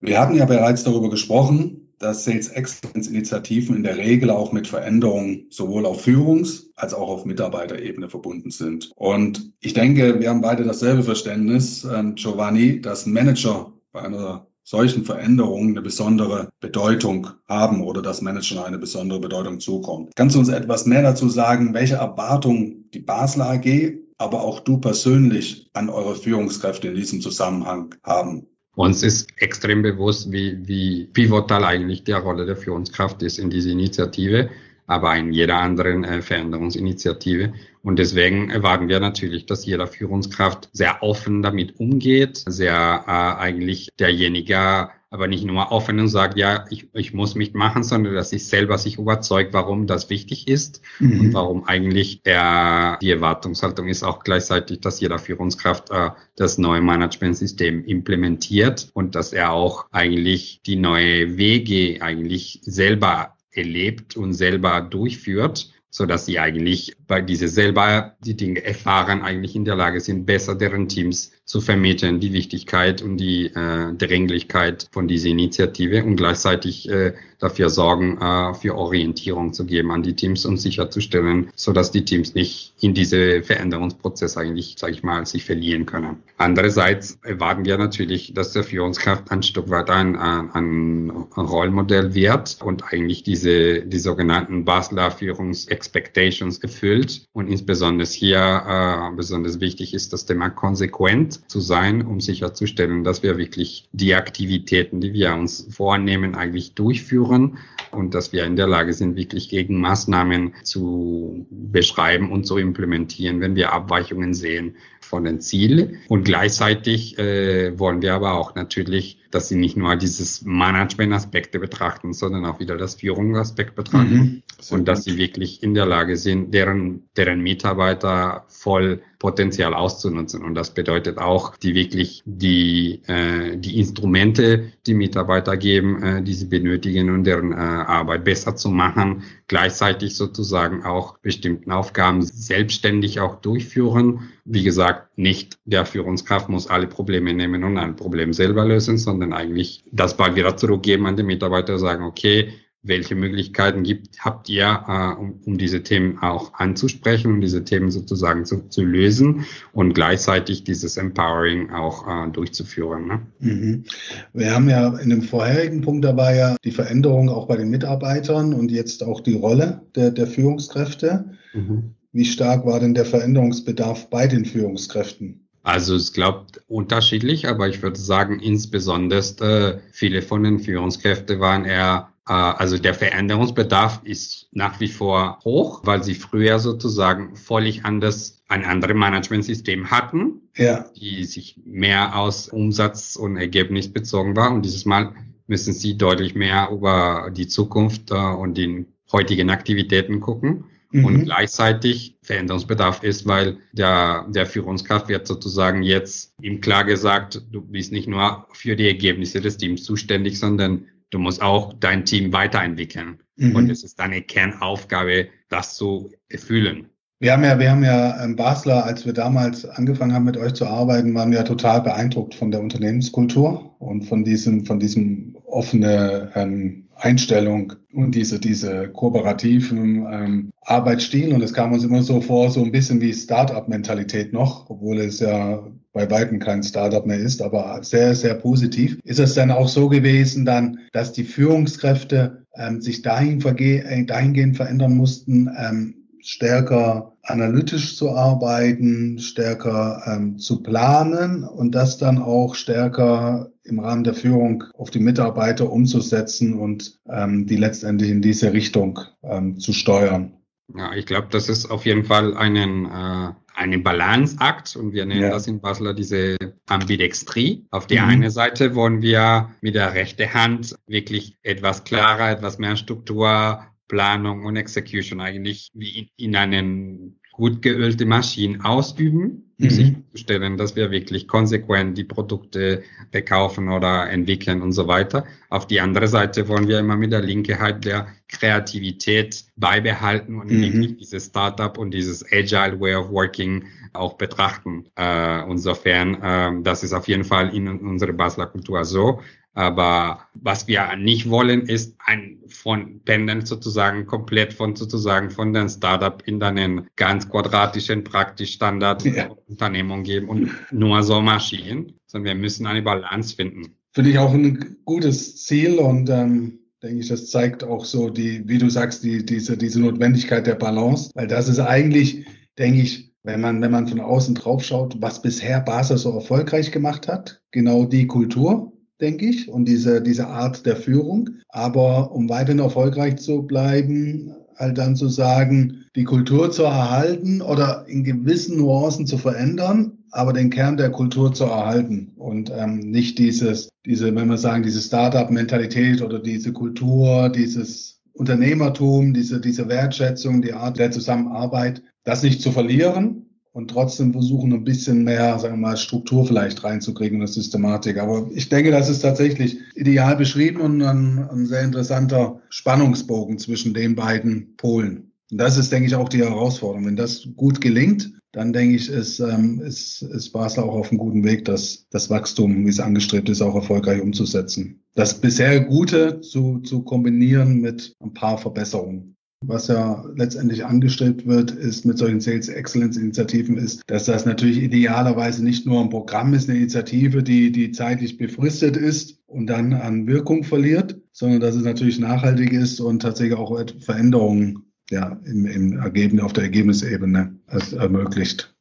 Wir 0.00 0.18
hatten 0.18 0.34
ja 0.34 0.46
bereits 0.46 0.84
darüber 0.84 1.10
gesprochen, 1.10 1.79
dass 2.00 2.24
Sales 2.24 2.48
Excellence 2.48 3.06
Initiativen 3.06 3.76
in 3.76 3.82
der 3.84 3.98
Regel 3.98 4.30
auch 4.30 4.52
mit 4.52 4.66
Veränderungen 4.66 5.46
sowohl 5.50 5.86
auf 5.86 6.04
Führungs- 6.04 6.70
als 6.74 6.94
auch 6.94 7.08
auf 7.08 7.24
Mitarbeiterebene 7.26 8.08
verbunden 8.08 8.50
sind. 8.50 8.90
Und 8.96 9.52
ich 9.60 9.74
denke, 9.74 10.18
wir 10.18 10.30
haben 10.30 10.40
beide 10.40 10.64
dasselbe 10.64 11.02
Verständnis, 11.02 11.84
äh, 11.84 12.02
Giovanni, 12.14 12.80
dass 12.80 13.06
Manager 13.06 13.72
bei 13.92 14.02
einer 14.02 14.46
solchen 14.64 15.04
Veränderungen 15.04 15.70
eine 15.70 15.82
besondere 15.82 16.50
Bedeutung 16.60 17.28
haben 17.48 17.82
oder 17.82 18.02
dass 18.02 18.22
Managern 18.22 18.64
eine 18.64 18.78
besondere 18.78 19.20
Bedeutung 19.20 19.60
zukommt. 19.60 20.12
Kannst 20.14 20.36
du 20.36 20.38
uns 20.38 20.48
etwas 20.48 20.86
mehr 20.86 21.02
dazu 21.02 21.28
sagen, 21.28 21.74
welche 21.74 21.96
Erwartungen 21.96 22.88
die 22.94 23.00
Basler 23.00 23.50
AG, 23.50 23.98
aber 24.16 24.42
auch 24.42 24.60
du 24.60 24.78
persönlich 24.78 25.68
an 25.72 25.90
eure 25.90 26.14
Führungskräfte 26.14 26.88
in 26.88 26.94
diesem 26.94 27.20
Zusammenhang 27.20 27.94
haben? 28.04 28.46
Uns 28.74 29.02
ist 29.02 29.30
extrem 29.36 29.82
bewusst, 29.82 30.30
wie, 30.32 30.66
wie 30.66 31.06
pivotal 31.06 31.64
eigentlich 31.64 32.04
die 32.04 32.12
Rolle 32.12 32.46
der 32.46 32.56
Führungskraft 32.56 33.22
ist 33.22 33.38
in 33.38 33.50
dieser 33.50 33.70
Initiative, 33.70 34.50
aber 34.90 35.16
in 35.16 35.32
jeder 35.32 35.58
anderen 35.58 36.02
äh, 36.02 36.20
Veränderungsinitiative. 36.20 37.52
Und 37.82 37.98
deswegen 37.98 38.50
erwarten 38.50 38.88
wir 38.88 38.98
natürlich, 38.98 39.46
dass 39.46 39.64
jeder 39.64 39.86
Führungskraft 39.86 40.68
sehr 40.72 41.02
offen 41.02 41.42
damit 41.42 41.78
umgeht, 41.78 42.42
sehr 42.46 43.04
äh, 43.06 43.40
eigentlich 43.40 43.90
derjenige 43.98 44.90
aber 45.12 45.26
nicht 45.26 45.44
nur 45.44 45.72
offen 45.72 45.98
und 45.98 46.08
sagt, 46.08 46.38
ja, 46.38 46.66
ich, 46.70 46.88
ich 46.94 47.12
muss 47.12 47.34
mich 47.34 47.52
machen, 47.52 47.82
sondern 47.82 48.14
dass 48.14 48.32
ich 48.32 48.46
selber 48.46 48.78
sich 48.78 48.96
überzeugt, 48.96 49.52
warum 49.52 49.88
das 49.88 50.08
wichtig 50.08 50.46
ist 50.46 50.82
mhm. 51.00 51.20
und 51.20 51.34
warum 51.34 51.64
eigentlich 51.64 52.22
der, 52.22 52.96
die 53.02 53.10
Erwartungshaltung 53.10 53.88
ist 53.88 54.04
auch 54.04 54.22
gleichzeitig, 54.22 54.80
dass 54.80 55.00
jeder 55.00 55.18
Führungskraft 55.18 55.90
äh, 55.90 56.10
das 56.36 56.58
neue 56.58 56.80
Managementsystem 56.80 57.84
implementiert 57.84 58.88
und 58.94 59.16
dass 59.16 59.32
er 59.32 59.50
auch 59.50 59.86
eigentlich 59.90 60.60
die 60.64 60.76
neue 60.76 61.36
Wege 61.36 62.00
eigentlich 62.02 62.60
selber 62.62 63.36
erlebt 63.52 64.16
und 64.16 64.34
selber 64.34 64.80
durchführt 64.80 65.72
so 65.90 66.06
dass 66.06 66.26
sie 66.26 66.38
eigentlich 66.38 66.96
bei 67.06 67.20
diese 67.20 67.48
selber 67.48 68.16
die 68.20 68.36
Dinge 68.36 68.64
erfahren, 68.64 69.22
eigentlich 69.22 69.56
in 69.56 69.64
der 69.64 69.74
Lage 69.74 70.00
sind, 70.00 70.24
besser 70.24 70.54
deren 70.54 70.88
Teams 70.88 71.32
zu 71.50 71.60
vermitteln, 71.60 72.20
die 72.20 72.32
Wichtigkeit 72.32 73.02
und 73.02 73.16
die 73.16 73.46
äh, 73.46 73.92
Dringlichkeit 73.94 74.86
von 74.92 75.08
dieser 75.08 75.30
Initiative 75.30 76.04
und 76.04 76.14
gleichzeitig 76.14 76.88
äh, 76.88 77.14
dafür 77.40 77.70
sorgen, 77.70 78.18
äh, 78.18 78.54
für 78.54 78.76
Orientierung 78.76 79.52
zu 79.52 79.66
geben 79.66 79.90
an 79.90 80.04
die 80.04 80.14
Teams 80.14 80.46
und 80.46 80.58
sicherzustellen, 80.58 81.50
so 81.56 81.72
dass 81.72 81.90
die 81.90 82.04
Teams 82.04 82.36
nicht 82.36 82.74
in 82.80 82.94
diese 82.94 83.42
Veränderungsprozess 83.42 84.36
eigentlich, 84.36 84.76
sage 84.78 84.92
ich 84.92 85.02
mal, 85.02 85.26
sich 85.26 85.44
verlieren 85.44 85.86
können. 85.86 86.22
Andererseits 86.38 87.18
erwarten 87.24 87.64
wir 87.64 87.78
natürlich, 87.78 88.32
dass 88.32 88.52
der 88.52 88.62
Führungskraft 88.62 89.32
ein 89.32 89.42
Stück 89.42 89.70
weit 89.70 89.90
ein, 89.90 90.16
ein, 90.16 90.50
ein 90.54 91.10
Rollmodell 91.36 92.14
wird 92.14 92.58
und 92.62 92.84
eigentlich 92.92 93.24
diese 93.24 93.80
die 93.80 93.98
sogenannten 93.98 94.64
Basler 94.64 95.10
Führungsexpectations 95.10 96.58
erfüllt 96.58 97.26
und 97.32 97.48
insbesondere 97.48 98.06
hier 98.06 98.38
äh, 98.38 99.16
besonders 99.16 99.58
wichtig 99.58 99.94
ist 99.94 100.12
das 100.12 100.26
Thema 100.26 100.50
konsequent 100.50 101.39
zu 101.46 101.60
sein, 101.60 102.02
um 102.02 102.20
sicherzustellen, 102.20 103.04
dass 103.04 103.22
wir 103.22 103.38
wirklich 103.38 103.88
die 103.92 104.14
Aktivitäten, 104.14 105.00
die 105.00 105.12
wir 105.12 105.34
uns 105.34 105.66
vornehmen, 105.70 106.34
eigentlich 106.34 106.74
durchführen 106.74 107.58
und 107.90 108.14
dass 108.14 108.32
wir 108.32 108.44
in 108.44 108.56
der 108.56 108.66
Lage 108.66 108.92
sind, 108.92 109.16
wirklich 109.16 109.48
Gegenmaßnahmen 109.48 110.54
zu 110.62 111.46
beschreiben 111.50 112.30
und 112.30 112.46
zu 112.46 112.56
implementieren, 112.56 113.40
wenn 113.40 113.56
wir 113.56 113.72
Abweichungen 113.72 114.34
sehen 114.34 114.76
von 115.00 115.24
den 115.24 115.40
Zielen. 115.40 115.98
Und 116.08 116.24
gleichzeitig 116.24 117.18
äh, 117.18 117.78
wollen 117.78 118.02
wir 118.02 118.14
aber 118.14 118.34
auch 118.34 118.54
natürlich, 118.54 119.19
dass 119.30 119.48
sie 119.48 119.56
nicht 119.56 119.76
nur 119.76 119.96
dieses 119.96 120.42
Management-Aspekte 120.42 121.58
betrachten, 121.58 122.12
sondern 122.12 122.44
auch 122.44 122.60
wieder 122.60 122.76
das 122.76 122.96
Führungsaspekt 122.96 123.74
betrachten 123.74 124.14
mhm. 124.14 124.42
und 124.70 124.88
dass 124.88 125.04
sie 125.04 125.16
wirklich 125.16 125.62
in 125.62 125.74
der 125.74 125.86
Lage 125.86 126.16
sind, 126.16 126.52
deren, 126.52 127.08
deren 127.16 127.40
Mitarbeiter 127.40 128.44
voll 128.48 129.02
Potenzial 129.20 129.74
auszunutzen. 129.74 130.42
Und 130.42 130.54
das 130.54 130.72
bedeutet 130.72 131.18
auch, 131.18 131.54
die 131.56 131.74
wirklich 131.74 132.22
die, 132.24 133.02
äh, 133.06 133.56
die 133.56 133.78
Instrumente, 133.78 134.72
die 134.86 134.94
Mitarbeiter 134.94 135.58
geben, 135.58 136.02
äh, 136.02 136.22
die 136.22 136.32
sie 136.32 136.46
benötigen, 136.46 137.10
um 137.10 137.22
deren 137.22 137.52
äh, 137.52 137.56
Arbeit 137.56 138.24
besser 138.24 138.56
zu 138.56 138.70
machen, 138.70 139.22
gleichzeitig 139.46 140.16
sozusagen 140.16 140.84
auch 140.84 141.18
bestimmten 141.18 141.70
Aufgaben 141.70 142.22
selbstständig 142.22 143.20
auch 143.20 143.36
durchführen. 143.36 144.30
Wie 144.46 144.62
gesagt, 144.62 145.09
nicht 145.20 145.58
der 145.64 145.84
Führungskraft 145.84 146.48
muss 146.48 146.66
alle 146.66 146.86
Probleme 146.86 147.34
nehmen 147.34 147.62
und 147.62 147.76
ein 147.76 147.96
Problem 147.96 148.32
selber 148.32 148.64
lösen, 148.64 148.98
sondern 148.98 149.32
eigentlich 149.32 149.84
das 149.92 150.16
Ball 150.16 150.34
wieder 150.34 150.56
zurückgeben 150.56 151.06
an 151.06 151.16
den 151.16 151.26
Mitarbeiter, 151.26 151.78
sagen, 151.78 152.04
okay, 152.04 152.52
welche 152.82 153.14
Möglichkeiten 153.14 153.82
gibt, 153.82 154.24
habt 154.24 154.48
ihr, 154.48 154.84
äh, 154.88 155.20
um, 155.20 155.38
um 155.44 155.58
diese 155.58 155.82
Themen 155.82 156.18
auch 156.18 156.54
anzusprechen 156.54 157.34
und 157.34 157.42
diese 157.42 157.62
Themen 157.62 157.90
sozusagen 157.90 158.46
zu, 158.46 158.68
zu 158.70 158.82
lösen 158.82 159.44
und 159.72 159.92
gleichzeitig 159.92 160.64
dieses 160.64 160.96
Empowering 160.96 161.70
auch 161.70 162.08
äh, 162.08 162.30
durchzuführen. 162.30 163.06
Ne? 163.06 163.20
Mhm. 163.40 163.84
Wir 164.32 164.54
haben 164.54 164.70
ja 164.70 164.96
in 164.96 165.10
dem 165.10 165.20
vorherigen 165.20 165.82
Punkt 165.82 166.06
dabei 166.06 166.36
ja 166.36 166.56
die 166.64 166.70
Veränderung 166.70 167.28
auch 167.28 167.46
bei 167.46 167.58
den 167.58 167.68
Mitarbeitern 167.68 168.54
und 168.54 168.70
jetzt 168.70 169.04
auch 169.04 169.20
die 169.20 169.36
Rolle 169.36 169.82
der, 169.94 170.10
der 170.10 170.26
Führungskräfte. 170.26 171.26
Mhm. 171.52 171.94
Wie 172.12 172.24
stark 172.24 172.66
war 172.66 172.80
denn 172.80 172.94
der 172.94 173.04
Veränderungsbedarf 173.04 174.10
bei 174.10 174.26
den 174.26 174.44
Führungskräften? 174.44 175.46
Also 175.62 175.94
es 175.94 176.12
glaubt 176.12 176.62
unterschiedlich, 176.68 177.46
aber 177.46 177.68
ich 177.68 177.82
würde 177.82 177.98
sagen, 177.98 178.40
insbesondere 178.40 179.74
äh, 179.74 179.78
viele 179.92 180.22
von 180.22 180.42
den 180.42 180.58
Führungskräften 180.58 181.38
waren 181.38 181.66
eher 181.66 182.10
äh, 182.30 182.32
also 182.32 182.78
der 182.78 182.94
Veränderungsbedarf 182.94 184.00
ist 184.04 184.48
nach 184.52 184.80
wie 184.80 184.88
vor 184.88 185.40
hoch, 185.44 185.82
weil 185.84 186.02
sie 186.02 186.14
früher 186.14 186.58
sozusagen 186.60 187.36
völlig 187.36 187.84
anders 187.84 188.42
ein 188.48 188.64
anderes 188.64 188.96
Managementsystem 188.96 189.90
hatten, 189.90 190.40
ja. 190.56 190.86
die 190.96 191.24
sich 191.24 191.60
mehr 191.64 192.16
aus 192.16 192.48
Umsatz 192.48 193.16
und 193.16 193.36
Ergebnis 193.36 193.92
bezogen 193.92 194.36
war. 194.36 194.52
Und 194.52 194.64
dieses 194.64 194.84
Mal 194.84 195.12
müssen 195.46 195.72
sie 195.72 195.96
deutlich 195.96 196.34
mehr 196.34 196.70
über 196.70 197.30
die 197.36 197.48
Zukunft 197.48 198.12
äh, 198.12 198.14
und 198.14 198.56
die 198.56 198.86
heutigen 199.12 199.50
Aktivitäten 199.50 200.20
gucken. 200.20 200.64
Mhm. 200.92 201.04
Und 201.04 201.24
gleichzeitig 201.24 202.16
Veränderungsbedarf 202.22 203.02
ist, 203.02 203.26
weil 203.26 203.58
der, 203.72 204.26
der 204.28 204.46
Führungskraft 204.46 205.08
wird 205.08 205.26
sozusagen 205.26 205.82
jetzt 205.82 206.34
ihm 206.40 206.60
klar 206.60 206.84
gesagt, 206.84 207.42
du 207.50 207.62
bist 207.62 207.92
nicht 207.92 208.08
nur 208.08 208.46
für 208.52 208.76
die 208.76 208.88
Ergebnisse 208.88 209.40
des 209.40 209.56
Teams 209.56 209.84
zuständig, 209.84 210.38
sondern 210.38 210.86
du 211.10 211.18
musst 211.18 211.42
auch 211.42 211.72
dein 211.74 212.04
Team 212.04 212.32
weiterentwickeln. 212.32 213.20
Mhm. 213.36 213.56
Und 213.56 213.70
es 213.70 213.84
ist 213.84 213.98
deine 213.98 214.22
Kernaufgabe, 214.22 215.28
das 215.48 215.76
zu 215.76 216.12
erfüllen. 216.28 216.88
Wir 217.22 217.32
haben 217.32 217.44
ja, 217.44 217.58
wir 217.58 217.70
haben 217.70 217.84
ja 217.84 218.24
ähm, 218.24 218.34
Basler, 218.34 218.84
als 218.84 219.04
wir 219.04 219.12
damals 219.12 219.66
angefangen 219.66 220.14
haben, 220.14 220.24
mit 220.24 220.38
euch 220.38 220.54
zu 220.54 220.66
arbeiten, 220.66 221.14
waren 221.14 221.30
wir 221.30 221.44
total 221.44 221.82
beeindruckt 221.82 222.34
von 222.34 222.50
der 222.50 222.62
Unternehmenskultur 222.62 223.76
und 223.78 224.04
von 224.04 224.24
diesem, 224.24 224.64
von 224.64 224.80
diesem 224.80 225.36
offene 225.44 226.32
ähm, 226.34 226.88
Einstellung 227.00 227.72
und 227.92 228.14
diese, 228.14 228.38
diese 228.38 228.88
kooperativen 228.88 230.06
ähm, 230.10 230.52
Arbeitsstil. 230.62 231.32
Und 231.32 231.42
es 231.42 231.52
kam 231.52 231.72
uns 231.72 231.84
immer 231.84 232.02
so 232.02 232.20
vor, 232.20 232.50
so 232.50 232.62
ein 232.62 232.72
bisschen 232.72 233.00
wie 233.00 233.12
Start-up-Mentalität 233.12 234.32
noch, 234.32 234.68
obwohl 234.70 234.98
es 234.98 235.20
ja 235.20 235.66
bei 235.92 236.08
Weitem 236.10 236.38
kein 236.38 236.62
Startup 236.62 237.04
mehr 237.04 237.18
ist, 237.18 237.42
aber 237.42 237.82
sehr, 237.82 238.14
sehr 238.14 238.34
positiv. 238.34 238.98
Ist 239.04 239.18
es 239.18 239.34
dann 239.34 239.50
auch 239.50 239.68
so 239.68 239.88
gewesen, 239.88 240.44
dann, 240.44 240.78
dass 240.92 241.12
die 241.12 241.24
Führungskräfte 241.24 242.46
ähm, 242.54 242.80
sich 242.80 243.02
dahin 243.02 243.44
äh, 243.44 244.04
dahingehend 244.04 244.56
verändern 244.56 244.96
mussten, 244.96 245.50
ähm, 245.58 245.99
stärker 246.22 247.16
analytisch 247.22 247.96
zu 247.96 248.10
arbeiten, 248.10 249.18
stärker 249.18 250.02
ähm, 250.06 250.38
zu 250.38 250.62
planen 250.62 251.44
und 251.44 251.74
das 251.74 251.98
dann 251.98 252.18
auch 252.18 252.54
stärker 252.54 253.50
im 253.64 253.78
Rahmen 253.78 254.04
der 254.04 254.14
Führung 254.14 254.64
auf 254.74 254.90
die 254.90 255.00
Mitarbeiter 255.00 255.70
umzusetzen 255.70 256.54
und 256.54 256.98
ähm, 257.08 257.46
die 257.46 257.56
letztendlich 257.56 258.10
in 258.10 258.22
diese 258.22 258.52
Richtung 258.52 259.00
ähm, 259.22 259.58
zu 259.58 259.72
steuern. 259.72 260.34
Ja, 260.76 260.92
ich 260.94 261.06
glaube, 261.06 261.28
das 261.30 261.48
ist 261.48 261.70
auf 261.70 261.84
jeden 261.84 262.04
Fall 262.04 262.36
einen, 262.36 262.86
äh, 262.86 263.32
einen 263.54 263.82
Balanceakt 263.82 264.76
und 264.76 264.92
wir 264.92 265.04
nennen 265.04 265.22
ja. 265.22 265.30
das 265.30 265.46
in 265.46 265.60
Basler 265.60 265.94
diese 265.94 266.36
Ambidextrie. 266.68 267.66
Auf 267.70 267.86
der 267.86 268.04
mhm. 268.04 268.10
einen 268.10 268.30
Seite 268.30 268.74
wollen 268.74 269.02
wir 269.02 269.50
mit 269.60 269.74
der 269.74 269.94
rechten 269.94 270.32
Hand 270.32 270.76
wirklich 270.86 271.38
etwas 271.42 271.84
klarer, 271.84 272.30
etwas 272.30 272.58
mehr 272.58 272.76
Struktur, 272.76 273.64
Planung 273.90 274.44
und 274.44 274.54
Execution 274.54 275.20
eigentlich 275.20 275.68
wie 275.74 275.98
in, 275.98 276.08
in 276.16 276.36
einen 276.36 277.20
gut 277.32 277.60
geölte 277.60 278.06
Maschinen 278.06 278.60
ausüben, 278.60 279.52
um 279.58 279.64
mhm. 279.64 279.70
sicherzustellen, 279.70 280.56
dass 280.56 280.76
wir 280.76 280.92
wirklich 280.92 281.26
konsequent 281.26 281.98
die 281.98 282.04
Produkte 282.04 282.84
verkaufen 283.10 283.68
oder 283.68 284.08
entwickeln 284.10 284.62
und 284.62 284.72
so 284.72 284.86
weiter. 284.86 285.24
Auf 285.48 285.66
die 285.66 285.80
andere 285.80 286.06
Seite 286.06 286.46
wollen 286.46 286.68
wir 286.68 286.78
immer 286.78 286.96
mit 286.96 287.12
der 287.12 287.22
Linke 287.22 287.58
halt 287.58 287.84
der 287.84 288.06
Kreativität 288.28 289.44
beibehalten 289.56 290.36
und 290.36 290.50
mhm. 290.50 290.62
wirklich 290.62 290.96
dieses 290.98 291.26
Startup 291.26 291.76
und 291.76 291.92
dieses 291.92 292.24
Agile 292.30 292.78
Way 292.78 292.94
of 292.94 293.10
Working 293.10 293.64
auch 293.92 294.14
betrachten. 294.14 294.84
Äh, 294.96 295.50
insofern, 295.50 296.22
äh, 296.22 296.62
das 296.62 296.84
ist 296.84 296.92
auf 296.92 297.08
jeden 297.08 297.24
Fall 297.24 297.54
in 297.56 297.68
unserer 297.68 298.12
Basler 298.12 298.46
Kultur 298.46 298.84
so. 298.84 299.20
Aber 299.52 300.20
was 300.34 300.68
wir 300.68 300.94
nicht 300.96 301.28
wollen, 301.28 301.62
ist 301.62 301.96
ein 302.06 302.38
von 302.46 303.00
Pendeln 303.04 303.44
sozusagen 303.44 304.06
komplett 304.06 304.52
von 304.52 304.76
sozusagen 304.76 305.30
von 305.30 305.52
den 305.52 305.68
Startup 305.68 306.22
in 306.26 306.42
einen 306.42 306.88
ganz 306.96 307.28
quadratischen, 307.28 308.04
praktisch 308.04 308.52
Standard 308.52 309.04
ja. 309.04 309.28
Unternehmung 309.48 310.04
geben 310.04 310.28
und 310.28 310.50
nur 310.70 311.02
so 311.02 311.20
Maschinen, 311.20 311.94
sondern 312.06 312.36
wir 312.36 312.40
müssen 312.40 312.66
eine 312.66 312.82
Balance 312.82 313.34
finden. 313.34 313.74
Finde 313.92 314.10
ich 314.10 314.18
auch 314.18 314.32
ein 314.32 314.76
gutes 314.84 315.44
Ziel 315.44 315.78
und 315.78 316.08
ähm, 316.10 316.60
denke 316.82 317.00
ich, 317.00 317.08
das 317.08 317.30
zeigt 317.30 317.64
auch 317.64 317.84
so 317.84 318.08
die, 318.08 318.46
wie 318.48 318.58
du 318.58 318.70
sagst, 318.70 319.02
die, 319.02 319.24
diese, 319.24 319.56
diese 319.56 319.80
Notwendigkeit 319.80 320.46
der 320.46 320.54
Balance, 320.54 321.10
weil 321.14 321.26
das 321.26 321.48
ist 321.48 321.58
eigentlich, 321.58 322.24
denke 322.56 322.82
ich, 322.82 323.12
wenn 323.22 323.40
man, 323.40 323.60
wenn 323.60 323.70
man 323.70 323.86
von 323.86 324.00
außen 324.00 324.34
drauf 324.34 324.64
schaut, 324.64 324.96
was 325.02 325.20
bisher 325.20 325.60
Basel 325.60 325.98
so 325.98 326.12
erfolgreich 326.12 326.70
gemacht 326.70 327.08
hat. 327.08 327.42
Genau 327.50 327.84
die 327.84 328.06
Kultur, 328.06 328.72
denke 329.00 329.26
ich, 329.26 329.48
und 329.48 329.66
diese, 329.66 330.02
diese 330.02 330.28
Art 330.28 330.66
der 330.66 330.76
Führung. 330.76 331.30
Aber 331.48 332.12
um 332.12 332.28
weiterhin 332.28 332.60
erfolgreich 332.60 333.16
zu 333.16 333.42
bleiben, 333.42 334.34
halt 334.56 334.78
dann 334.78 334.94
zu 334.94 335.08
sagen, 335.08 335.86
die 335.96 336.04
Kultur 336.04 336.50
zu 336.50 336.64
erhalten 336.64 337.40
oder 337.40 337.84
in 337.88 338.04
gewissen 338.04 338.58
Nuancen 338.58 339.06
zu 339.06 339.18
verändern, 339.18 339.98
aber 340.12 340.32
den 340.32 340.50
Kern 340.50 340.76
der 340.76 340.90
Kultur 340.90 341.32
zu 341.32 341.44
erhalten 341.44 342.12
und 342.16 342.52
ähm, 342.54 342.78
nicht 342.78 343.18
dieses, 343.18 343.70
diese, 343.86 344.14
wenn 344.14 344.28
wir 344.28 344.36
sagen, 344.36 344.62
diese 344.62 344.80
Startup-Mentalität 344.80 346.02
oder 346.02 346.18
diese 346.18 346.52
Kultur, 346.52 347.30
dieses 347.30 348.00
Unternehmertum, 348.12 349.14
diese, 349.14 349.40
diese 349.40 349.68
Wertschätzung, 349.68 350.42
die 350.42 350.52
Art 350.52 350.78
der 350.78 350.90
Zusammenarbeit, 350.90 351.82
das 352.04 352.22
nicht 352.22 352.42
zu 352.42 352.52
verlieren 352.52 353.19
und 353.52 353.68
trotzdem 353.68 354.12
versuchen, 354.12 354.52
ein 354.52 354.64
bisschen 354.64 355.04
mehr, 355.04 355.38
sagen 355.38 355.54
wir 355.54 355.68
mal, 355.68 355.76
Struktur 355.76 356.26
vielleicht 356.26 356.62
reinzukriegen 356.62 357.20
und 357.20 357.26
Systematik. 357.26 357.98
Aber 357.98 358.28
ich 358.32 358.48
denke, 358.48 358.70
das 358.70 358.88
ist 358.88 359.00
tatsächlich 359.00 359.58
ideal 359.74 360.16
beschrieben 360.16 360.60
und 360.60 360.82
ein, 360.82 361.28
ein 361.28 361.46
sehr 361.46 361.62
interessanter 361.62 362.40
Spannungsbogen 362.50 363.38
zwischen 363.38 363.74
den 363.74 363.96
beiden 363.96 364.56
Polen. 364.56 365.12
Und 365.30 365.38
das 365.38 365.58
ist, 365.58 365.72
denke 365.72 365.86
ich, 365.86 365.94
auch 365.94 366.08
die 366.08 366.24
Herausforderung. 366.24 366.86
Wenn 366.86 366.96
das 366.96 367.28
gut 367.36 367.60
gelingt, 367.60 368.12
dann 368.32 368.52
denke 368.52 368.76
ich, 368.76 368.88
ist, 368.88 369.18
ähm, 369.18 369.60
ist, 369.60 370.02
ist 370.02 370.30
Basel 370.30 370.62
auch 370.62 370.74
auf 370.74 370.90
einem 370.90 370.98
guten 370.98 371.24
Weg, 371.24 371.44
das, 371.44 371.86
das 371.90 372.10
Wachstum, 372.10 372.64
wie 372.64 372.70
es 372.70 372.78
angestrebt 372.78 373.28
ist, 373.28 373.42
auch 373.42 373.56
erfolgreich 373.56 374.00
umzusetzen. 374.00 374.80
Das 374.94 375.20
bisher 375.20 375.60
Gute 375.60 376.20
zu, 376.20 376.60
zu 376.60 376.82
kombinieren 376.82 377.60
mit 377.60 377.94
ein 378.00 378.14
paar 378.14 378.38
Verbesserungen. 378.38 379.16
Was 379.46 379.68
ja 379.68 380.04
letztendlich 380.16 380.66
angestrebt 380.66 381.26
wird, 381.26 381.50
ist 381.50 381.86
mit 381.86 381.96
solchen 381.96 382.20
Sales 382.20 382.48
Excellence 382.48 382.98
Initiativen, 382.98 383.56
ist, 383.56 383.82
dass 383.86 384.04
das 384.04 384.26
natürlich 384.26 384.58
idealerweise 384.58 385.42
nicht 385.42 385.64
nur 385.66 385.80
ein 385.80 385.88
Programm 385.88 386.34
ist, 386.34 386.50
eine 386.50 386.58
Initiative, 386.58 387.22
die, 387.22 387.50
die 387.50 387.72
zeitlich 387.72 388.18
befristet 388.18 388.76
ist 388.76 389.18
und 389.26 389.46
dann 389.46 389.72
an 389.72 390.06
Wirkung 390.06 390.44
verliert, 390.44 391.00
sondern 391.12 391.40
dass 391.40 391.54
es 391.54 391.64
natürlich 391.64 391.98
nachhaltig 391.98 392.52
ist 392.52 392.80
und 392.80 393.00
tatsächlich 393.00 393.38
auch 393.38 393.58
Veränderungen 393.80 394.70
ja, 394.90 395.18
im, 395.24 395.46
im 395.46 395.78
Ergebnis, 395.78 396.22
auf 396.22 396.34
der 396.34 396.44
Ergebnisebene 396.44 397.38
ermöglicht. 397.78 398.54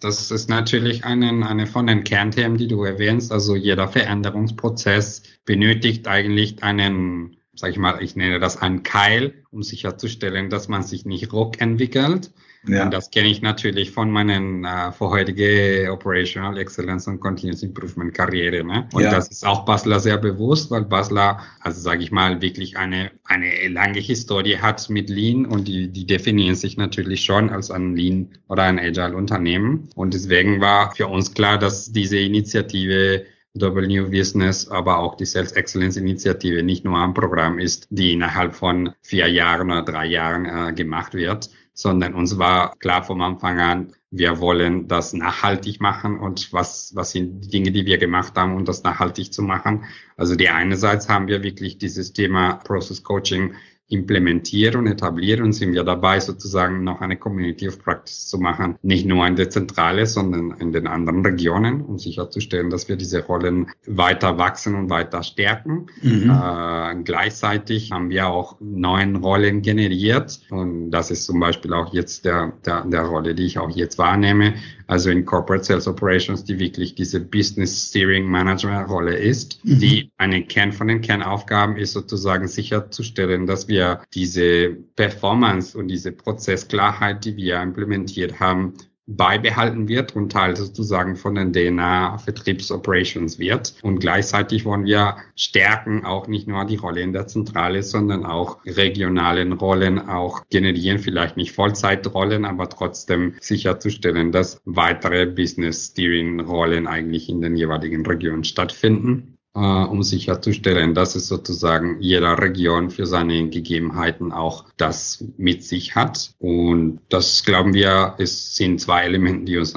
Das 0.00 0.30
ist 0.32 0.50
natürlich 0.50 1.04
eine, 1.04 1.46
eine 1.46 1.66
von 1.66 1.86
den 1.86 2.02
Kernthemen, 2.02 2.58
die 2.58 2.66
du 2.66 2.82
erwähnst. 2.82 3.30
Also 3.30 3.54
jeder 3.54 3.86
Veränderungsprozess 3.86 5.22
benötigt 5.44 6.08
eigentlich 6.08 6.62
einen, 6.64 7.36
sag 7.54 7.70
ich 7.70 7.78
mal, 7.78 8.02
ich 8.02 8.16
nenne 8.16 8.40
das 8.40 8.60
einen 8.60 8.82
Keil, 8.82 9.34
um 9.50 9.62
sicherzustellen, 9.62 10.50
dass 10.50 10.68
man 10.68 10.82
sich 10.82 11.04
nicht 11.04 11.32
ruck 11.32 11.60
entwickelt, 11.60 12.30
ja. 12.66 12.84
Und 12.84 12.94
das 12.94 13.10
kenne 13.10 13.28
ich 13.28 13.42
natürlich 13.42 13.90
von 13.90 14.10
meinen 14.10 14.64
äh, 14.64 14.90
vorherigen 14.92 15.90
Operational 15.90 16.56
Excellence 16.58 17.06
und 17.06 17.20
Continuous 17.20 17.62
Improvement 17.62 18.14
Karriere. 18.14 18.64
Ne? 18.64 18.88
Und 18.92 19.02
ja. 19.02 19.10
das 19.10 19.28
ist 19.28 19.46
auch 19.46 19.64
Basler 19.64 20.00
sehr 20.00 20.16
bewusst, 20.16 20.70
weil 20.70 20.84
Basler, 20.84 21.40
also 21.60 21.80
sage 21.80 22.02
ich 22.02 22.10
mal, 22.10 22.40
wirklich 22.40 22.78
eine, 22.78 23.10
eine 23.24 23.68
lange 23.68 24.00
Historie 24.00 24.56
hat 24.58 24.88
mit 24.88 25.10
Lean 25.10 25.46
und 25.46 25.68
die, 25.68 25.88
die 25.88 26.06
definieren 26.06 26.54
sich 26.54 26.76
natürlich 26.76 27.22
schon 27.22 27.50
als 27.50 27.70
ein 27.70 27.96
Lean 27.96 28.30
oder 28.48 28.62
ein 28.62 28.78
Agile 28.78 29.14
Unternehmen. 29.14 29.88
Und 29.94 30.14
deswegen 30.14 30.60
war 30.60 30.94
für 30.94 31.08
uns 31.08 31.34
klar, 31.34 31.58
dass 31.58 31.92
diese 31.92 32.18
Initiative 32.18 33.26
Double 33.56 33.86
New 33.86 34.10
Business, 34.10 34.68
aber 34.68 34.98
auch 34.98 35.16
die 35.16 35.26
Sales 35.26 35.52
Excellence 35.52 35.96
Initiative 35.96 36.64
nicht 36.64 36.84
nur 36.84 36.98
ein 36.98 37.14
Programm 37.14 37.60
ist, 37.60 37.86
die 37.88 38.12
innerhalb 38.12 38.56
von 38.56 38.94
vier 39.00 39.28
Jahren 39.28 39.70
oder 39.70 39.82
drei 39.82 40.06
Jahren 40.06 40.44
äh, 40.44 40.72
gemacht 40.72 41.14
wird, 41.14 41.50
sondern 41.72 42.14
uns 42.14 42.36
war 42.36 42.74
klar 42.78 43.04
vom 43.04 43.20
Anfang 43.20 43.60
an, 43.60 43.92
wir 44.10 44.40
wollen 44.40 44.88
das 44.88 45.12
nachhaltig 45.12 45.80
machen 45.80 46.18
und 46.18 46.52
was, 46.52 46.92
was 46.94 47.12
sind 47.12 47.44
die 47.44 47.48
Dinge, 47.48 47.70
die 47.70 47.86
wir 47.86 47.98
gemacht 47.98 48.34
haben, 48.36 48.54
um 48.54 48.64
das 48.64 48.82
nachhaltig 48.82 49.32
zu 49.32 49.42
machen. 49.42 49.84
Also 50.16 50.36
die 50.36 50.48
einerseits 50.48 51.08
haben 51.08 51.28
wir 51.28 51.42
wirklich 51.42 51.78
dieses 51.78 52.12
Thema 52.12 52.54
Process 52.54 53.02
Coaching 53.02 53.54
implementieren 53.88 54.76
und 54.80 54.86
etablieren 54.86 55.44
und 55.44 55.52
sind 55.52 55.74
wir 55.74 55.84
dabei, 55.84 56.18
sozusagen 56.18 56.84
noch 56.84 57.00
eine 57.00 57.16
Community 57.16 57.68
of 57.68 57.78
Practice 57.78 58.26
zu 58.26 58.38
machen. 58.38 58.76
Nicht 58.82 59.06
nur 59.06 59.26
in 59.26 59.36
der 59.36 59.50
Zentrale, 59.50 60.06
sondern 60.06 60.52
in 60.58 60.72
den 60.72 60.86
anderen 60.86 61.24
Regionen, 61.24 61.82
um 61.82 61.98
sicherzustellen, 61.98 62.70
dass 62.70 62.88
wir 62.88 62.96
diese 62.96 63.24
Rollen 63.24 63.66
weiter 63.86 64.38
wachsen 64.38 64.74
und 64.74 64.88
weiter 64.88 65.22
stärken. 65.22 65.86
Mhm. 66.02 66.30
Äh, 66.30 67.02
gleichzeitig 67.04 67.92
haben 67.92 68.08
wir 68.08 68.28
auch 68.28 68.56
neuen 68.60 69.16
Rollen 69.16 69.60
generiert 69.60 70.40
und 70.50 70.90
das 70.90 71.10
ist 71.10 71.26
zum 71.26 71.38
Beispiel 71.38 71.74
auch 71.74 71.92
jetzt 71.92 72.24
der, 72.24 72.54
der, 72.64 72.84
der 72.86 73.02
Rolle, 73.02 73.34
die 73.34 73.44
ich 73.44 73.58
auch 73.58 73.70
jetzt 73.70 73.98
wahrnehme, 73.98 74.54
also 74.86 75.10
in 75.10 75.24
Corporate 75.24 75.64
Sales 75.64 75.88
Operations, 75.88 76.44
die 76.44 76.58
wirklich 76.58 76.94
diese 76.94 77.20
Business 77.20 77.88
Steering 77.88 78.30
Management 78.30 78.88
Rolle 78.88 79.16
ist, 79.16 79.64
mhm. 79.64 79.78
die 79.78 80.10
eine 80.18 80.44
Kern 80.44 80.72
von 80.72 80.88
den 80.88 81.00
Kernaufgaben 81.00 81.76
ist 81.76 81.92
sozusagen 81.92 82.48
sicherzustellen, 82.48 83.46
dass 83.46 83.68
wir 83.68 83.73
diese 84.14 84.70
Performance 84.96 85.76
und 85.76 85.88
diese 85.88 86.12
Prozessklarheit, 86.12 87.24
die 87.24 87.36
wir 87.36 87.60
implementiert 87.60 88.40
haben, 88.40 88.74
beibehalten 89.06 89.88
wird 89.88 90.16
und 90.16 90.32
Teil 90.32 90.56
sozusagen 90.56 91.16
von 91.16 91.34
den 91.34 91.52
DNA 91.52 92.18
Vertriebsoperations 92.18 93.38
wird. 93.38 93.74
Und 93.82 93.98
gleichzeitig 93.98 94.64
wollen 94.64 94.84
wir 94.84 95.16
stärken 95.36 96.04
auch 96.04 96.26
nicht 96.26 96.48
nur 96.48 96.64
die 96.64 96.76
Rolle 96.76 97.02
in 97.02 97.12
der 97.12 97.26
Zentrale, 97.26 97.82
sondern 97.82 98.24
auch 98.24 98.64
regionalen 98.64 99.52
Rollen 99.52 99.98
auch 99.98 100.46
generieren, 100.48 100.98
vielleicht 100.98 101.36
nicht 101.36 101.52
Vollzeitrollen, 101.52 102.44
aber 102.44 102.68
trotzdem 102.68 103.34
sicherzustellen, 103.40 104.32
dass 104.32 104.60
weitere 104.64 105.26
Business 105.26 105.88
Steering 105.88 106.40
Rollen 106.40 106.86
eigentlich 106.86 107.28
in 107.28 107.42
den 107.42 107.56
jeweiligen 107.56 108.06
Regionen 108.06 108.44
stattfinden 108.44 109.33
äh, 109.54 109.58
um 109.58 110.02
sicherzustellen, 110.02 110.94
dass 110.94 111.14
es 111.14 111.28
sozusagen 111.28 112.00
jeder 112.00 112.38
Region 112.38 112.90
für 112.90 113.06
seine 113.06 113.48
Gegebenheiten 113.48 114.32
auch 114.32 114.64
das 114.76 115.24
mit 115.36 115.64
sich 115.64 115.94
hat. 115.94 116.34
Und 116.38 117.00
das 117.08 117.44
glauben 117.44 117.74
wir, 117.74 118.14
es 118.18 118.56
sind 118.56 118.80
zwei 118.80 119.04
Elemente, 119.04 119.44
die 119.44 119.58
uns 119.58 119.74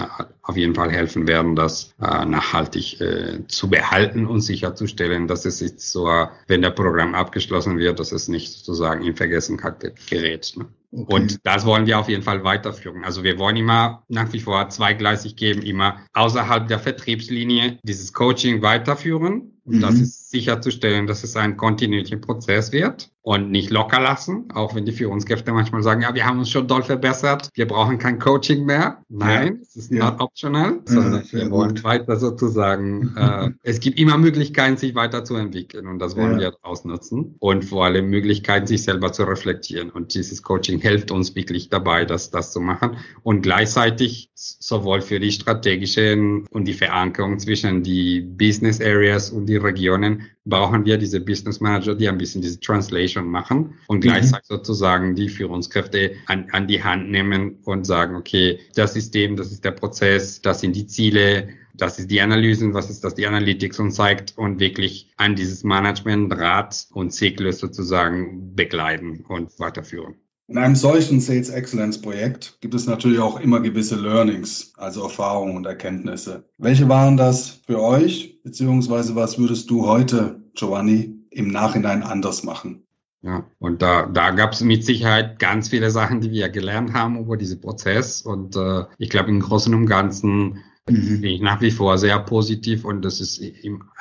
auf 0.47 0.55
jeden 0.55 0.75
Fall 0.75 0.89
helfen 0.89 1.27
werden, 1.27 1.55
das 1.55 1.93
äh, 2.01 2.25
nachhaltig 2.25 3.01
äh, 3.01 3.45
zu 3.47 3.69
behalten 3.69 4.25
und 4.25 4.39
sicherzustellen, 4.39 5.27
dass 5.27 5.45
es 5.45 5.59
jetzt 5.59 5.91
so, 5.91 6.07
wenn 6.47 6.61
der 6.61 6.71
Programm 6.71 7.15
abgeschlossen 7.15 7.77
wird, 7.77 7.99
dass 7.99 8.13
es 8.13 8.29
nicht 8.29 8.53
sozusagen 8.53 9.03
in 9.03 9.15
Vergessenheit 9.15 9.93
gerät. 10.09 10.53
Ne? 10.55 10.65
Okay. 10.91 11.13
Und 11.13 11.45
das 11.45 11.65
wollen 11.65 11.85
wir 11.85 11.99
auf 11.99 12.07
jeden 12.07 12.23
Fall 12.23 12.43
weiterführen. 12.45 13.03
Also 13.03 13.23
wir 13.23 13.37
wollen 13.37 13.57
immer 13.57 14.03
nach 14.07 14.31
wie 14.31 14.39
vor 14.39 14.69
zweigleisig 14.69 15.35
geben, 15.35 15.61
immer 15.61 15.99
außerhalb 16.13 16.67
der 16.67 16.79
Vertriebslinie 16.79 17.77
dieses 17.83 18.13
Coaching 18.13 18.61
weiterführen. 18.61 19.51
Und 19.65 19.75
mhm. 19.75 19.81
das 19.81 19.95
ist 19.95 20.29
sicherzustellen, 20.31 21.07
dass 21.07 21.25
es 21.25 21.35
ein 21.35 21.57
kontinuierlicher 21.57 22.17
Prozess 22.17 22.71
wird 22.71 23.11
und 23.21 23.51
nicht 23.51 23.69
locker 23.69 23.99
lassen, 23.99 24.49
auch 24.53 24.75
wenn 24.75 24.85
die 24.85 24.93
Führungskräfte 24.93 25.51
manchmal 25.51 25.83
sagen, 25.83 26.03
ja, 26.03 26.15
wir 26.15 26.25
haben 26.25 26.39
uns 26.39 26.49
schon 26.49 26.69
doll 26.69 26.83
verbessert, 26.83 27.49
wir 27.53 27.67
brauchen 27.67 27.97
kein 27.97 28.17
Coaching 28.17 28.65
mehr. 28.65 29.03
Nein, 29.09 29.55
ja. 29.55 29.61
es 29.61 29.75
ist 29.75 29.91
ja. 29.91 30.09
not 30.09 30.21
optional, 30.37 30.81
sondern 30.85 31.23
ja, 31.31 31.39
wir 31.39 31.49
wollen 31.49 31.83
weiter 31.83 32.15
sozusagen, 32.17 33.11
äh, 33.17 33.49
es 33.63 33.79
gibt 33.79 33.99
immer 33.99 34.19
Möglichkeiten, 34.19 34.77
sich 34.77 34.93
weiterzuentwickeln 34.93 35.87
und 35.87 35.97
das 35.97 36.15
wollen 36.15 36.39
wir 36.39 36.55
ausnutzen 36.61 37.35
und 37.39 37.65
vor 37.65 37.85
allem 37.85 38.11
Möglichkeiten, 38.11 38.67
sich 38.67 38.83
selber 38.83 39.11
zu 39.11 39.23
reflektieren 39.23 39.89
und 39.89 40.13
dieses 40.13 40.43
Coaching 40.43 40.79
hilft 40.79 41.09
uns 41.09 41.35
wirklich 41.35 41.69
dabei, 41.69 42.05
das, 42.05 42.29
das 42.29 42.51
zu 42.51 42.61
machen 42.61 42.97
und 43.23 43.41
gleichzeitig 43.41 44.29
sowohl 44.35 45.01
für 45.01 45.19
die 45.19 45.31
strategischen 45.31 46.45
und 46.51 46.65
die 46.65 46.73
Verankerung 46.73 47.39
zwischen 47.39 47.81
die 47.81 48.21
Business 48.21 48.79
Areas 48.79 49.31
und 49.31 49.47
die 49.47 49.57
Regionen 49.57 50.27
brauchen 50.49 50.85
wir 50.85 50.97
diese 50.97 51.19
Business 51.19 51.59
Manager, 51.59 51.95
die 51.95 52.07
ein 52.07 52.17
bisschen 52.17 52.41
diese 52.41 52.59
Translation 52.59 53.27
machen 53.27 53.75
und 53.87 54.01
gleichzeitig 54.01 54.49
mhm. 54.49 54.55
sozusagen 54.55 55.15
die 55.15 55.29
Führungskräfte 55.29 56.11
an, 56.27 56.47
an 56.51 56.67
die 56.67 56.83
Hand 56.83 57.09
nehmen 57.11 57.57
und 57.65 57.85
sagen, 57.85 58.15
okay, 58.15 58.59
das 58.75 58.93
System, 58.93 59.35
das 59.35 59.51
ist 59.51 59.65
der 59.65 59.71
Prozess, 59.71 60.41
das 60.41 60.61
sind 60.61 60.75
die 60.75 60.87
Ziele, 60.87 61.49
das 61.73 61.99
ist 61.99 62.09
die 62.09 62.21
Analysen, 62.21 62.73
was 62.73 62.89
ist 62.89 63.03
das, 63.03 63.15
die 63.15 63.27
Analytics 63.27 63.79
und 63.79 63.91
zeigt 63.91 64.37
und 64.37 64.59
wirklich 64.59 65.11
an 65.17 65.35
dieses 65.35 65.63
Management, 65.63 66.33
Rat 66.37 66.87
und 66.91 67.11
Zyklus 67.11 67.59
sozusagen 67.59 68.55
begleiten 68.55 69.25
und 69.27 69.59
weiterführen. 69.59 70.15
In 70.49 70.57
einem 70.57 70.75
solchen 70.75 71.19
Sales 71.19 71.49
Excellence 71.49 72.01
Projekt 72.01 72.59
gibt 72.61 72.73
es 72.73 72.87
natürlich 72.87 73.19
auch 73.19 73.37
immer 73.37 73.59
gewisse 73.59 73.97
Learnings, 73.97 74.71
also 74.77 75.03
Erfahrungen 75.03 75.57
und 75.57 75.65
Erkenntnisse. 75.65 76.45
Welche 76.57 76.87
waren 76.87 77.17
das 77.17 77.49
für 77.65 77.81
euch, 77.81 78.41
beziehungsweise 78.43 79.15
was 79.15 79.37
würdest 79.37 79.69
du 79.69 79.85
heute, 79.85 80.41
Giovanni, 80.53 81.25
im 81.31 81.49
Nachhinein 81.49 82.01
anders 82.01 82.43
machen? 82.43 82.87
Ja, 83.21 83.45
und 83.59 83.81
da, 83.81 84.05
da 84.05 84.31
gab 84.31 84.53
es 84.53 84.61
mit 84.61 84.85
Sicherheit 84.85 85.37
ganz 85.37 85.67
viele 85.67 85.91
Sachen, 85.91 86.21
die 86.21 86.31
wir 86.31 86.47
gelernt 86.47 86.93
haben 86.93 87.19
über 87.19 87.35
diesen 87.35 87.59
Prozess. 87.59 88.21
Und 88.21 88.55
äh, 88.55 88.85
ich 88.97 89.09
glaube, 89.09 89.29
im 89.29 89.41
Großen 89.41 89.73
und 89.73 89.85
Ganzen 89.85 90.63
Mhm. 90.89 91.23
Ich 91.23 91.41
nach 91.41 91.61
wie 91.61 91.71
vor 91.71 91.97
sehr 91.97 92.19
positiv 92.19 92.85
und 92.85 93.03
das 93.03 93.19
ist 93.19 93.41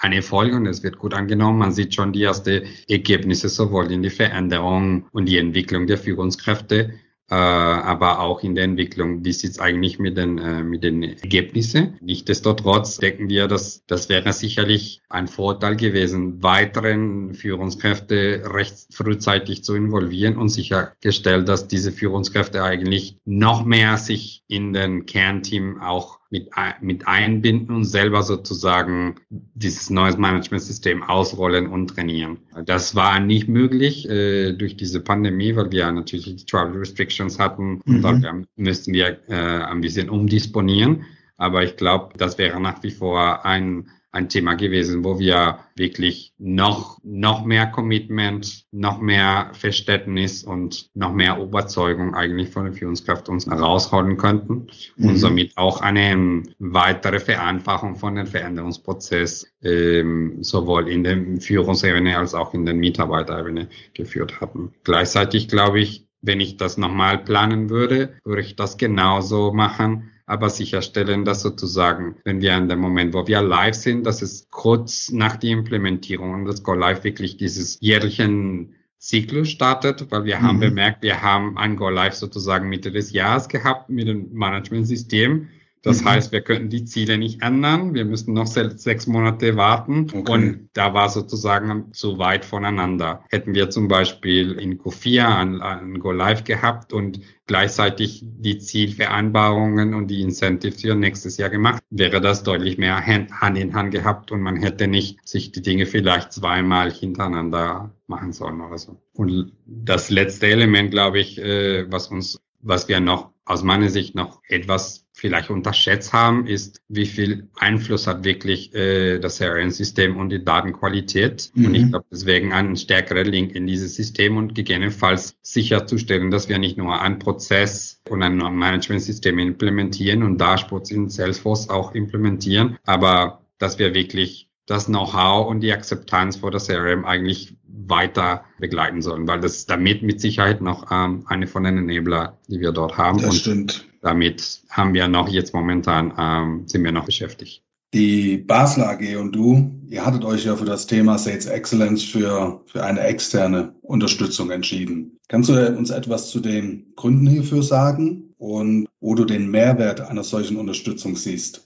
ein 0.00 0.12
Erfolg 0.12 0.54
und 0.54 0.66
es 0.66 0.82
wird 0.82 0.98
gut 0.98 1.14
angenommen. 1.14 1.58
Man 1.58 1.72
sieht 1.72 1.94
schon 1.94 2.12
die 2.12 2.22
ersten 2.22 2.62
Ergebnisse 2.88 3.48
sowohl 3.48 3.90
in 3.90 4.02
die 4.02 4.10
Veränderung 4.10 5.06
und 5.12 5.26
die 5.26 5.38
Entwicklung 5.38 5.86
der 5.86 5.98
Führungskräfte 5.98 6.94
äh, 7.28 7.34
aber 7.34 8.20
auch 8.20 8.42
in 8.42 8.54
der 8.54 8.64
Entwicklung, 8.64 9.24
wie 9.24 9.32
sieht 9.32 9.52
es 9.52 9.58
eigentlich 9.58 9.98
mit 9.98 10.16
den, 10.16 10.38
äh, 10.38 10.62
mit 10.62 10.84
den 10.84 11.02
Ergebnissen. 11.02 11.98
Nichtsdestotrotz 12.00 12.98
denken 12.98 13.28
wir, 13.28 13.48
dass 13.48 13.84
das 13.86 14.08
wäre 14.08 14.32
sicherlich 14.32 15.02
ein 15.08 15.26
Vorteil 15.26 15.76
gewesen, 15.76 16.42
weiteren 16.42 17.34
Führungskräfte 17.34 18.44
recht 18.46 18.94
frühzeitig 18.94 19.64
zu 19.64 19.74
involvieren 19.74 20.36
und 20.36 20.50
sichergestellt, 20.50 21.48
dass 21.48 21.66
diese 21.66 21.90
Führungskräfte 21.90 22.62
eigentlich 22.62 23.18
noch 23.24 23.64
mehr 23.64 23.96
sich 23.98 24.44
in 24.46 24.72
den 24.72 25.06
Kernteam 25.06 25.80
auch 25.80 26.20
mit, 26.30 26.50
mit 26.80 27.06
einbinden 27.06 27.74
und 27.74 27.84
selber 27.84 28.22
sozusagen 28.22 29.16
dieses 29.30 29.90
neues 29.90 30.16
Managementsystem 30.16 31.02
ausrollen 31.02 31.68
und 31.68 31.88
trainieren. 31.88 32.38
Das 32.64 32.94
war 32.94 33.20
nicht 33.20 33.48
möglich 33.48 34.08
äh, 34.08 34.52
durch 34.52 34.76
diese 34.76 35.00
Pandemie, 35.00 35.54
weil 35.54 35.70
wir 35.70 35.90
natürlich 35.92 36.24
die 36.24 36.46
Travel 36.46 36.78
Restrictions 36.78 37.38
hatten 37.38 37.80
mhm. 37.84 38.04
und 38.04 38.22
da 38.22 38.42
müssten 38.56 38.92
wir 38.92 39.18
äh, 39.28 39.34
ein 39.34 39.80
bisschen 39.80 40.10
umdisponieren. 40.10 41.04
Aber 41.36 41.62
ich 41.62 41.76
glaube, 41.76 42.14
das 42.16 42.38
wäre 42.38 42.60
nach 42.60 42.82
wie 42.82 42.90
vor 42.90 43.44
ein 43.44 43.88
ein 44.16 44.30
Thema 44.30 44.54
gewesen, 44.54 45.04
wo 45.04 45.18
wir 45.18 45.58
wirklich 45.76 46.32
noch, 46.38 46.98
noch 47.04 47.44
mehr 47.44 47.66
Commitment, 47.66 48.64
noch 48.72 48.98
mehr 48.98 49.50
Verständnis 49.52 50.42
und 50.42 50.88
noch 50.94 51.12
mehr 51.12 51.38
Überzeugung 51.38 52.14
eigentlich 52.14 52.48
von 52.48 52.64
der 52.64 52.72
Führungskraft 52.72 53.28
uns 53.28 53.46
herausholen 53.46 54.16
könnten 54.16 54.68
mhm. 54.96 55.08
und 55.08 55.16
somit 55.18 55.52
auch 55.56 55.82
eine 55.82 56.42
weitere 56.58 57.20
Vereinfachung 57.20 57.96
von 57.96 58.14
dem 58.14 58.26
Veränderungsprozess 58.26 59.46
ähm, 59.62 60.42
sowohl 60.42 60.88
in 60.88 61.04
der 61.04 61.18
Führungsebene 61.38 62.16
als 62.16 62.34
auch 62.34 62.54
in 62.54 62.64
der 62.64 62.74
Mitarbeiterebene 62.74 63.68
geführt 63.92 64.40
haben. 64.40 64.72
Gleichzeitig 64.82 65.48
glaube 65.48 65.80
ich, 65.80 66.06
wenn 66.22 66.40
ich 66.40 66.56
das 66.56 66.78
nochmal 66.78 67.18
planen 67.18 67.68
würde, 67.68 68.14
würde 68.24 68.40
ich 68.40 68.56
das 68.56 68.78
genauso 68.78 69.52
machen 69.52 70.10
aber 70.26 70.50
sicherstellen, 70.50 71.24
dass 71.24 71.42
sozusagen, 71.42 72.16
wenn 72.24 72.40
wir 72.40 72.56
in 72.56 72.68
dem 72.68 72.80
Moment, 72.80 73.14
wo 73.14 73.26
wir 73.28 73.40
live 73.40 73.76
sind, 73.76 74.04
dass 74.04 74.22
es 74.22 74.48
kurz 74.50 75.12
nach 75.12 75.36
der 75.36 75.50
Implementierung 75.50 76.34
und 76.34 76.44
das 76.46 76.64
Go 76.64 76.74
Live 76.74 77.04
wirklich 77.04 77.36
dieses 77.36 77.78
jährlichen 77.80 78.74
Zyklus 78.98 79.50
startet, 79.50 80.10
weil 80.10 80.24
wir 80.24 80.38
mhm. 80.38 80.42
haben 80.42 80.60
bemerkt, 80.60 81.02
wir 81.02 81.22
haben 81.22 81.56
ein 81.56 81.76
Go 81.76 81.90
Live 81.90 82.14
sozusagen 82.14 82.68
Mitte 82.68 82.90
des 82.90 83.12
Jahres 83.12 83.48
gehabt 83.48 83.88
mit 83.88 84.08
dem 84.08 84.32
Managementsystem. 84.32 85.48
Das 85.86 86.02
mhm. 86.02 86.08
heißt, 86.08 86.32
wir 86.32 86.40
könnten 86.40 86.68
die 86.68 86.84
Ziele 86.84 87.16
nicht 87.16 87.42
ändern. 87.42 87.94
Wir 87.94 88.04
müssen 88.04 88.34
noch 88.34 88.48
sechs 88.48 89.06
Monate 89.06 89.56
warten. 89.56 90.08
Okay. 90.12 90.32
Und 90.32 90.68
da 90.72 90.94
war 90.94 91.08
sozusagen 91.08 91.92
zu 91.92 92.18
weit 92.18 92.44
voneinander. 92.44 93.24
Hätten 93.30 93.54
wir 93.54 93.70
zum 93.70 93.86
Beispiel 93.86 94.54
in 94.54 94.80
Q4 94.80 95.24
ein, 95.24 95.62
ein 95.62 96.00
Go 96.00 96.10
Live 96.10 96.42
gehabt 96.42 96.92
und 96.92 97.20
gleichzeitig 97.46 98.24
die 98.24 98.58
Zielvereinbarungen 98.58 99.94
und 99.94 100.08
die 100.08 100.22
Incentives 100.22 100.80
für 100.80 100.96
nächstes 100.96 101.36
Jahr 101.36 101.50
gemacht, 101.50 101.80
wäre 101.90 102.20
das 102.20 102.42
deutlich 102.42 102.78
mehr 102.78 103.06
Hand 103.06 103.56
in 103.56 103.74
Hand 103.74 103.92
gehabt 103.92 104.32
und 104.32 104.40
man 104.40 104.56
hätte 104.56 104.88
nicht 104.88 105.26
sich 105.26 105.52
die 105.52 105.62
Dinge 105.62 105.86
vielleicht 105.86 106.32
zweimal 106.32 106.90
hintereinander 106.90 107.94
machen 108.08 108.32
sollen 108.32 108.60
oder 108.60 108.78
so. 108.78 109.00
Und 109.12 109.52
das 109.64 110.10
letzte 110.10 110.48
Element, 110.48 110.90
glaube 110.90 111.20
ich, 111.20 111.38
äh, 111.38 111.90
was 111.90 112.08
uns, 112.08 112.40
was 112.60 112.88
wir 112.88 113.00
noch 113.00 113.30
aus 113.44 113.62
meiner 113.62 113.88
Sicht 113.88 114.14
noch 114.16 114.40
etwas 114.48 115.06
vielleicht 115.12 115.50
unterschätzt 115.50 116.12
haben, 116.12 116.46
ist, 116.46 116.82
wie 116.88 117.06
viel 117.06 117.48
Einfluss 117.56 118.06
hat 118.06 118.24
wirklich 118.24 118.74
äh, 118.74 119.18
das 119.18 119.38
CRM-System 119.38 120.16
und 120.16 120.28
die 120.30 120.44
Datenqualität. 120.44 121.52
Mhm. 121.54 121.66
Und 121.66 121.74
ich 121.74 121.88
glaube, 121.88 122.04
deswegen 122.10 122.52
ein 122.52 122.76
stärkerer 122.76 123.24
Link 123.24 123.54
in 123.54 123.66
dieses 123.66 123.94
System 123.94 124.36
und 124.36 124.54
gegebenenfalls 124.54 125.36
sicherzustellen, 125.42 126.30
dass 126.30 126.48
wir 126.48 126.58
nicht 126.58 126.76
nur 126.76 127.00
ein 127.00 127.18
Prozess 127.18 128.02
und 128.10 128.22
ein 128.22 128.36
Management-System 128.36 129.38
implementieren 129.38 130.22
und 130.22 130.38
Dashboards 130.38 130.90
in 130.90 131.08
Salesforce 131.08 131.70
auch 131.70 131.94
implementieren, 131.94 132.78
aber 132.84 133.40
dass 133.58 133.78
wir 133.78 133.94
wirklich 133.94 134.50
das 134.66 134.86
Know-how 134.86 135.48
und 135.48 135.60
die 135.60 135.72
Akzeptanz 135.72 136.36
vor 136.36 136.50
das 136.50 136.66
CRM 136.66 137.04
eigentlich 137.04 137.56
weiter 137.68 138.44
begleiten 138.58 139.00
sollen, 139.00 139.28
weil 139.28 139.40
das 139.40 139.66
damit 139.66 140.02
mit 140.02 140.20
Sicherheit 140.20 140.60
noch 140.60 140.90
ähm, 140.90 141.24
eine 141.26 141.46
von 141.46 141.62
den 141.62 141.78
Enabler, 141.78 142.38
die 142.48 142.60
wir 142.60 142.72
dort 142.72 142.98
haben. 142.98 143.18
Das 143.18 143.30
und 143.30 143.36
stimmt 143.36 143.86
damit 144.06 144.62
haben 144.70 144.94
wir 144.94 145.08
noch 145.08 145.28
jetzt 145.28 145.52
momentan, 145.52 146.14
ähm, 146.16 146.62
sind 146.66 146.84
wir 146.84 146.92
noch 146.92 147.06
beschäftigt. 147.06 147.62
Die 147.92 148.38
Basler 148.38 148.90
AG 148.90 149.16
und 149.16 149.32
du, 149.32 149.70
ihr 149.88 150.04
hattet 150.04 150.24
euch 150.24 150.44
ja 150.44 150.56
für 150.56 150.64
das 150.64 150.86
Thema 150.86 151.18
Sales 151.18 151.46
Excellence 151.46 152.04
für, 152.04 152.62
für 152.66 152.84
eine 152.84 153.00
externe 153.00 153.74
Unterstützung 153.82 154.50
entschieden. 154.50 155.18
Kannst 155.28 155.48
du 155.48 155.76
uns 155.76 155.90
etwas 155.90 156.30
zu 156.30 156.40
den 156.40 156.92
Gründen 156.94 157.26
hierfür 157.26 157.62
sagen 157.62 158.34
und 158.38 158.86
wo 159.00 159.14
du 159.14 159.24
den 159.24 159.50
Mehrwert 159.50 160.00
einer 160.00 160.24
solchen 160.24 160.56
Unterstützung 160.56 161.16
siehst? 161.16 161.65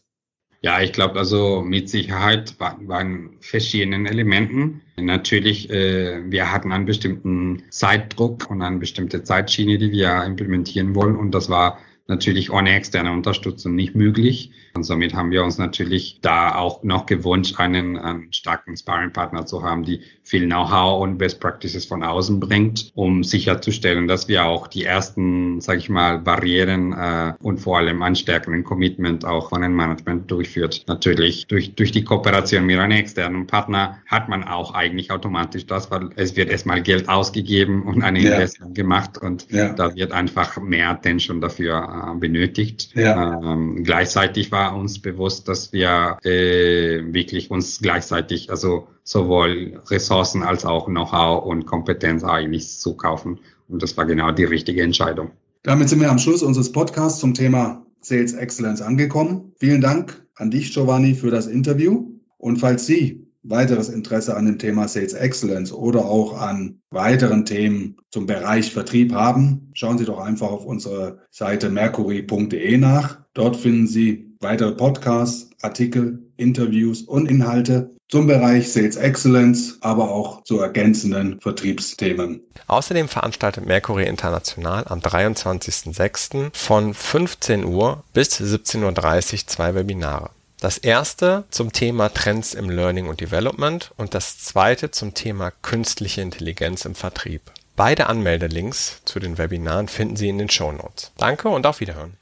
Ja, 0.62 0.82
ich 0.82 0.92
glaube 0.92 1.18
also 1.18 1.62
mit 1.62 1.88
Sicherheit 1.88 2.60
waren, 2.60 2.86
waren 2.86 3.36
verschiedene 3.40 4.08
Elementen. 4.08 4.82
Natürlich, 4.96 5.70
äh, 5.70 6.30
wir 6.30 6.52
hatten 6.52 6.70
einen 6.70 6.84
bestimmten 6.84 7.62
Zeitdruck 7.70 8.50
und 8.50 8.60
eine 8.60 8.76
bestimmte 8.76 9.22
Zeitschiene, 9.22 9.78
die 9.78 9.90
wir 9.90 10.22
implementieren 10.24 10.94
wollen 10.94 11.16
und 11.16 11.32
das 11.32 11.48
war 11.48 11.78
natürlich 12.10 12.50
ohne 12.50 12.74
externe 12.74 13.12
Unterstützung 13.12 13.74
nicht 13.74 13.94
möglich. 13.94 14.50
Und 14.74 14.84
somit 14.84 15.14
haben 15.14 15.30
wir 15.30 15.42
uns 15.42 15.58
natürlich 15.58 16.18
da 16.20 16.54
auch 16.54 16.82
noch 16.84 17.06
gewünscht, 17.06 17.58
einen, 17.58 17.96
einen 17.98 18.32
starken 18.32 18.76
Sparring-Partner 18.76 19.46
zu 19.46 19.62
haben, 19.62 19.84
die 19.84 20.02
viel 20.22 20.46
Know-how 20.46 21.02
und 21.02 21.18
Best 21.18 21.40
Practices 21.40 21.86
von 21.86 22.04
außen 22.04 22.38
bringt, 22.38 22.92
um 22.94 23.24
sicherzustellen, 23.24 24.06
dass 24.06 24.28
wir 24.28 24.44
auch 24.44 24.68
die 24.68 24.84
ersten, 24.84 25.60
sage 25.60 25.78
ich 25.78 25.88
mal, 25.88 26.18
Barrieren 26.18 26.92
äh, 26.92 27.32
und 27.42 27.58
vor 27.58 27.78
allem 27.78 28.02
einen 28.02 28.14
stärkeren 28.14 28.62
Commitment 28.62 29.24
auch 29.24 29.48
von 29.48 29.62
dem 29.62 29.74
Management 29.74 30.30
durchführt. 30.30 30.84
Natürlich 30.86 31.46
durch, 31.46 31.74
durch 31.74 31.90
die 31.90 32.04
Kooperation 32.04 32.64
mit 32.66 32.78
einem 32.78 32.98
externen 32.98 33.46
Partner 33.46 33.98
hat 34.06 34.28
man 34.28 34.44
auch 34.44 34.74
eigentlich 34.74 35.10
automatisch 35.10 35.66
das, 35.66 35.90
weil 35.90 36.10
es 36.16 36.36
wird 36.36 36.48
erstmal 36.48 36.82
Geld 36.82 37.08
ausgegeben 37.08 37.82
und 37.82 38.02
eine 38.02 38.20
ja. 38.20 38.34
Investment 38.34 38.74
gemacht 38.74 39.18
und 39.18 39.50
ja. 39.50 39.72
da 39.72 39.94
wird 39.94 40.12
einfach 40.12 40.60
mehr 40.60 40.90
Attention 40.90 41.40
dafür 41.40 41.99
äh, 42.00 42.18
benötigt. 42.18 42.90
Ja. 42.94 43.40
Ähm, 43.40 43.82
gleichzeitig 43.84 44.50
war 44.52 44.76
uns 44.76 45.00
bewusst, 45.00 45.48
dass 45.48 45.72
wir 45.72 46.18
äh, 46.24 47.02
wirklich 47.12 47.50
uns 47.50 47.80
gleichzeitig, 47.80 48.50
also 48.50 48.88
sowohl 49.04 49.80
Ressourcen 49.88 50.42
als 50.42 50.64
auch 50.64 50.86
Know-how 50.86 51.44
und 51.44 51.66
Kompetenz 51.66 52.24
eigentlich 52.24 52.78
zukaufen. 52.78 53.40
Und 53.68 53.82
das 53.82 53.96
war 53.96 54.06
genau 54.06 54.32
die 54.32 54.44
richtige 54.44 54.82
Entscheidung. 54.82 55.30
Damit 55.62 55.88
sind 55.88 56.00
wir 56.00 56.10
am 56.10 56.18
Schluss 56.18 56.42
unseres 56.42 56.72
Podcasts 56.72 57.20
zum 57.20 57.34
Thema 57.34 57.84
Sales 58.00 58.32
Excellence 58.32 58.80
angekommen. 58.80 59.52
Vielen 59.58 59.80
Dank 59.80 60.26
an 60.34 60.50
dich, 60.50 60.72
Giovanni, 60.72 61.14
für 61.14 61.30
das 61.30 61.46
Interview. 61.46 62.10
Und 62.38 62.56
falls 62.56 62.86
Sie 62.86 63.26
weiteres 63.42 63.88
Interesse 63.88 64.36
an 64.36 64.46
dem 64.46 64.58
Thema 64.58 64.88
Sales 64.88 65.14
Excellence 65.14 65.72
oder 65.72 66.04
auch 66.04 66.38
an 66.38 66.80
weiteren 66.90 67.44
Themen 67.44 67.96
zum 68.10 68.26
Bereich 68.26 68.72
Vertrieb 68.72 69.12
haben, 69.12 69.70
schauen 69.74 69.98
Sie 69.98 70.04
doch 70.04 70.18
einfach 70.18 70.50
auf 70.50 70.64
unsere 70.64 71.20
Seite 71.30 71.70
mercury.de 71.70 72.76
nach. 72.76 73.20
Dort 73.34 73.56
finden 73.56 73.86
Sie 73.86 74.36
weitere 74.40 74.72
Podcasts, 74.72 75.50
Artikel, 75.62 76.30
Interviews 76.36 77.02
und 77.02 77.30
Inhalte 77.30 77.94
zum 78.08 78.26
Bereich 78.26 78.72
Sales 78.72 78.96
Excellence, 78.96 79.78
aber 79.82 80.10
auch 80.10 80.42
zu 80.42 80.58
ergänzenden 80.58 81.40
Vertriebsthemen. 81.40 82.40
Außerdem 82.66 83.08
veranstaltet 83.08 83.66
Mercury 83.66 84.06
International 84.06 84.84
am 84.88 84.98
23.06. 84.98 86.50
von 86.52 86.92
15 86.92 87.64
Uhr 87.64 88.02
bis 88.12 88.40
17.30 88.40 89.32
Uhr 89.32 89.46
zwei 89.46 89.74
Webinare. 89.74 90.30
Das 90.60 90.76
erste 90.76 91.44
zum 91.50 91.72
Thema 91.72 92.10
Trends 92.10 92.52
im 92.52 92.68
Learning 92.68 93.08
und 93.08 93.22
Development 93.22 93.92
und 93.96 94.12
das 94.12 94.40
zweite 94.40 94.90
zum 94.90 95.14
Thema 95.14 95.50
künstliche 95.50 96.20
Intelligenz 96.20 96.84
im 96.84 96.94
Vertrieb. 96.94 97.50
Beide 97.76 98.08
Anmeldelinks 98.08 99.00
zu 99.06 99.20
den 99.20 99.38
Webinaren 99.38 99.88
finden 99.88 100.16
Sie 100.16 100.28
in 100.28 100.36
den 100.36 100.50
Show 100.50 100.70
Notes. 100.70 101.12
Danke 101.16 101.48
und 101.48 101.66
auf 101.66 101.80
Wiederhören. 101.80 102.18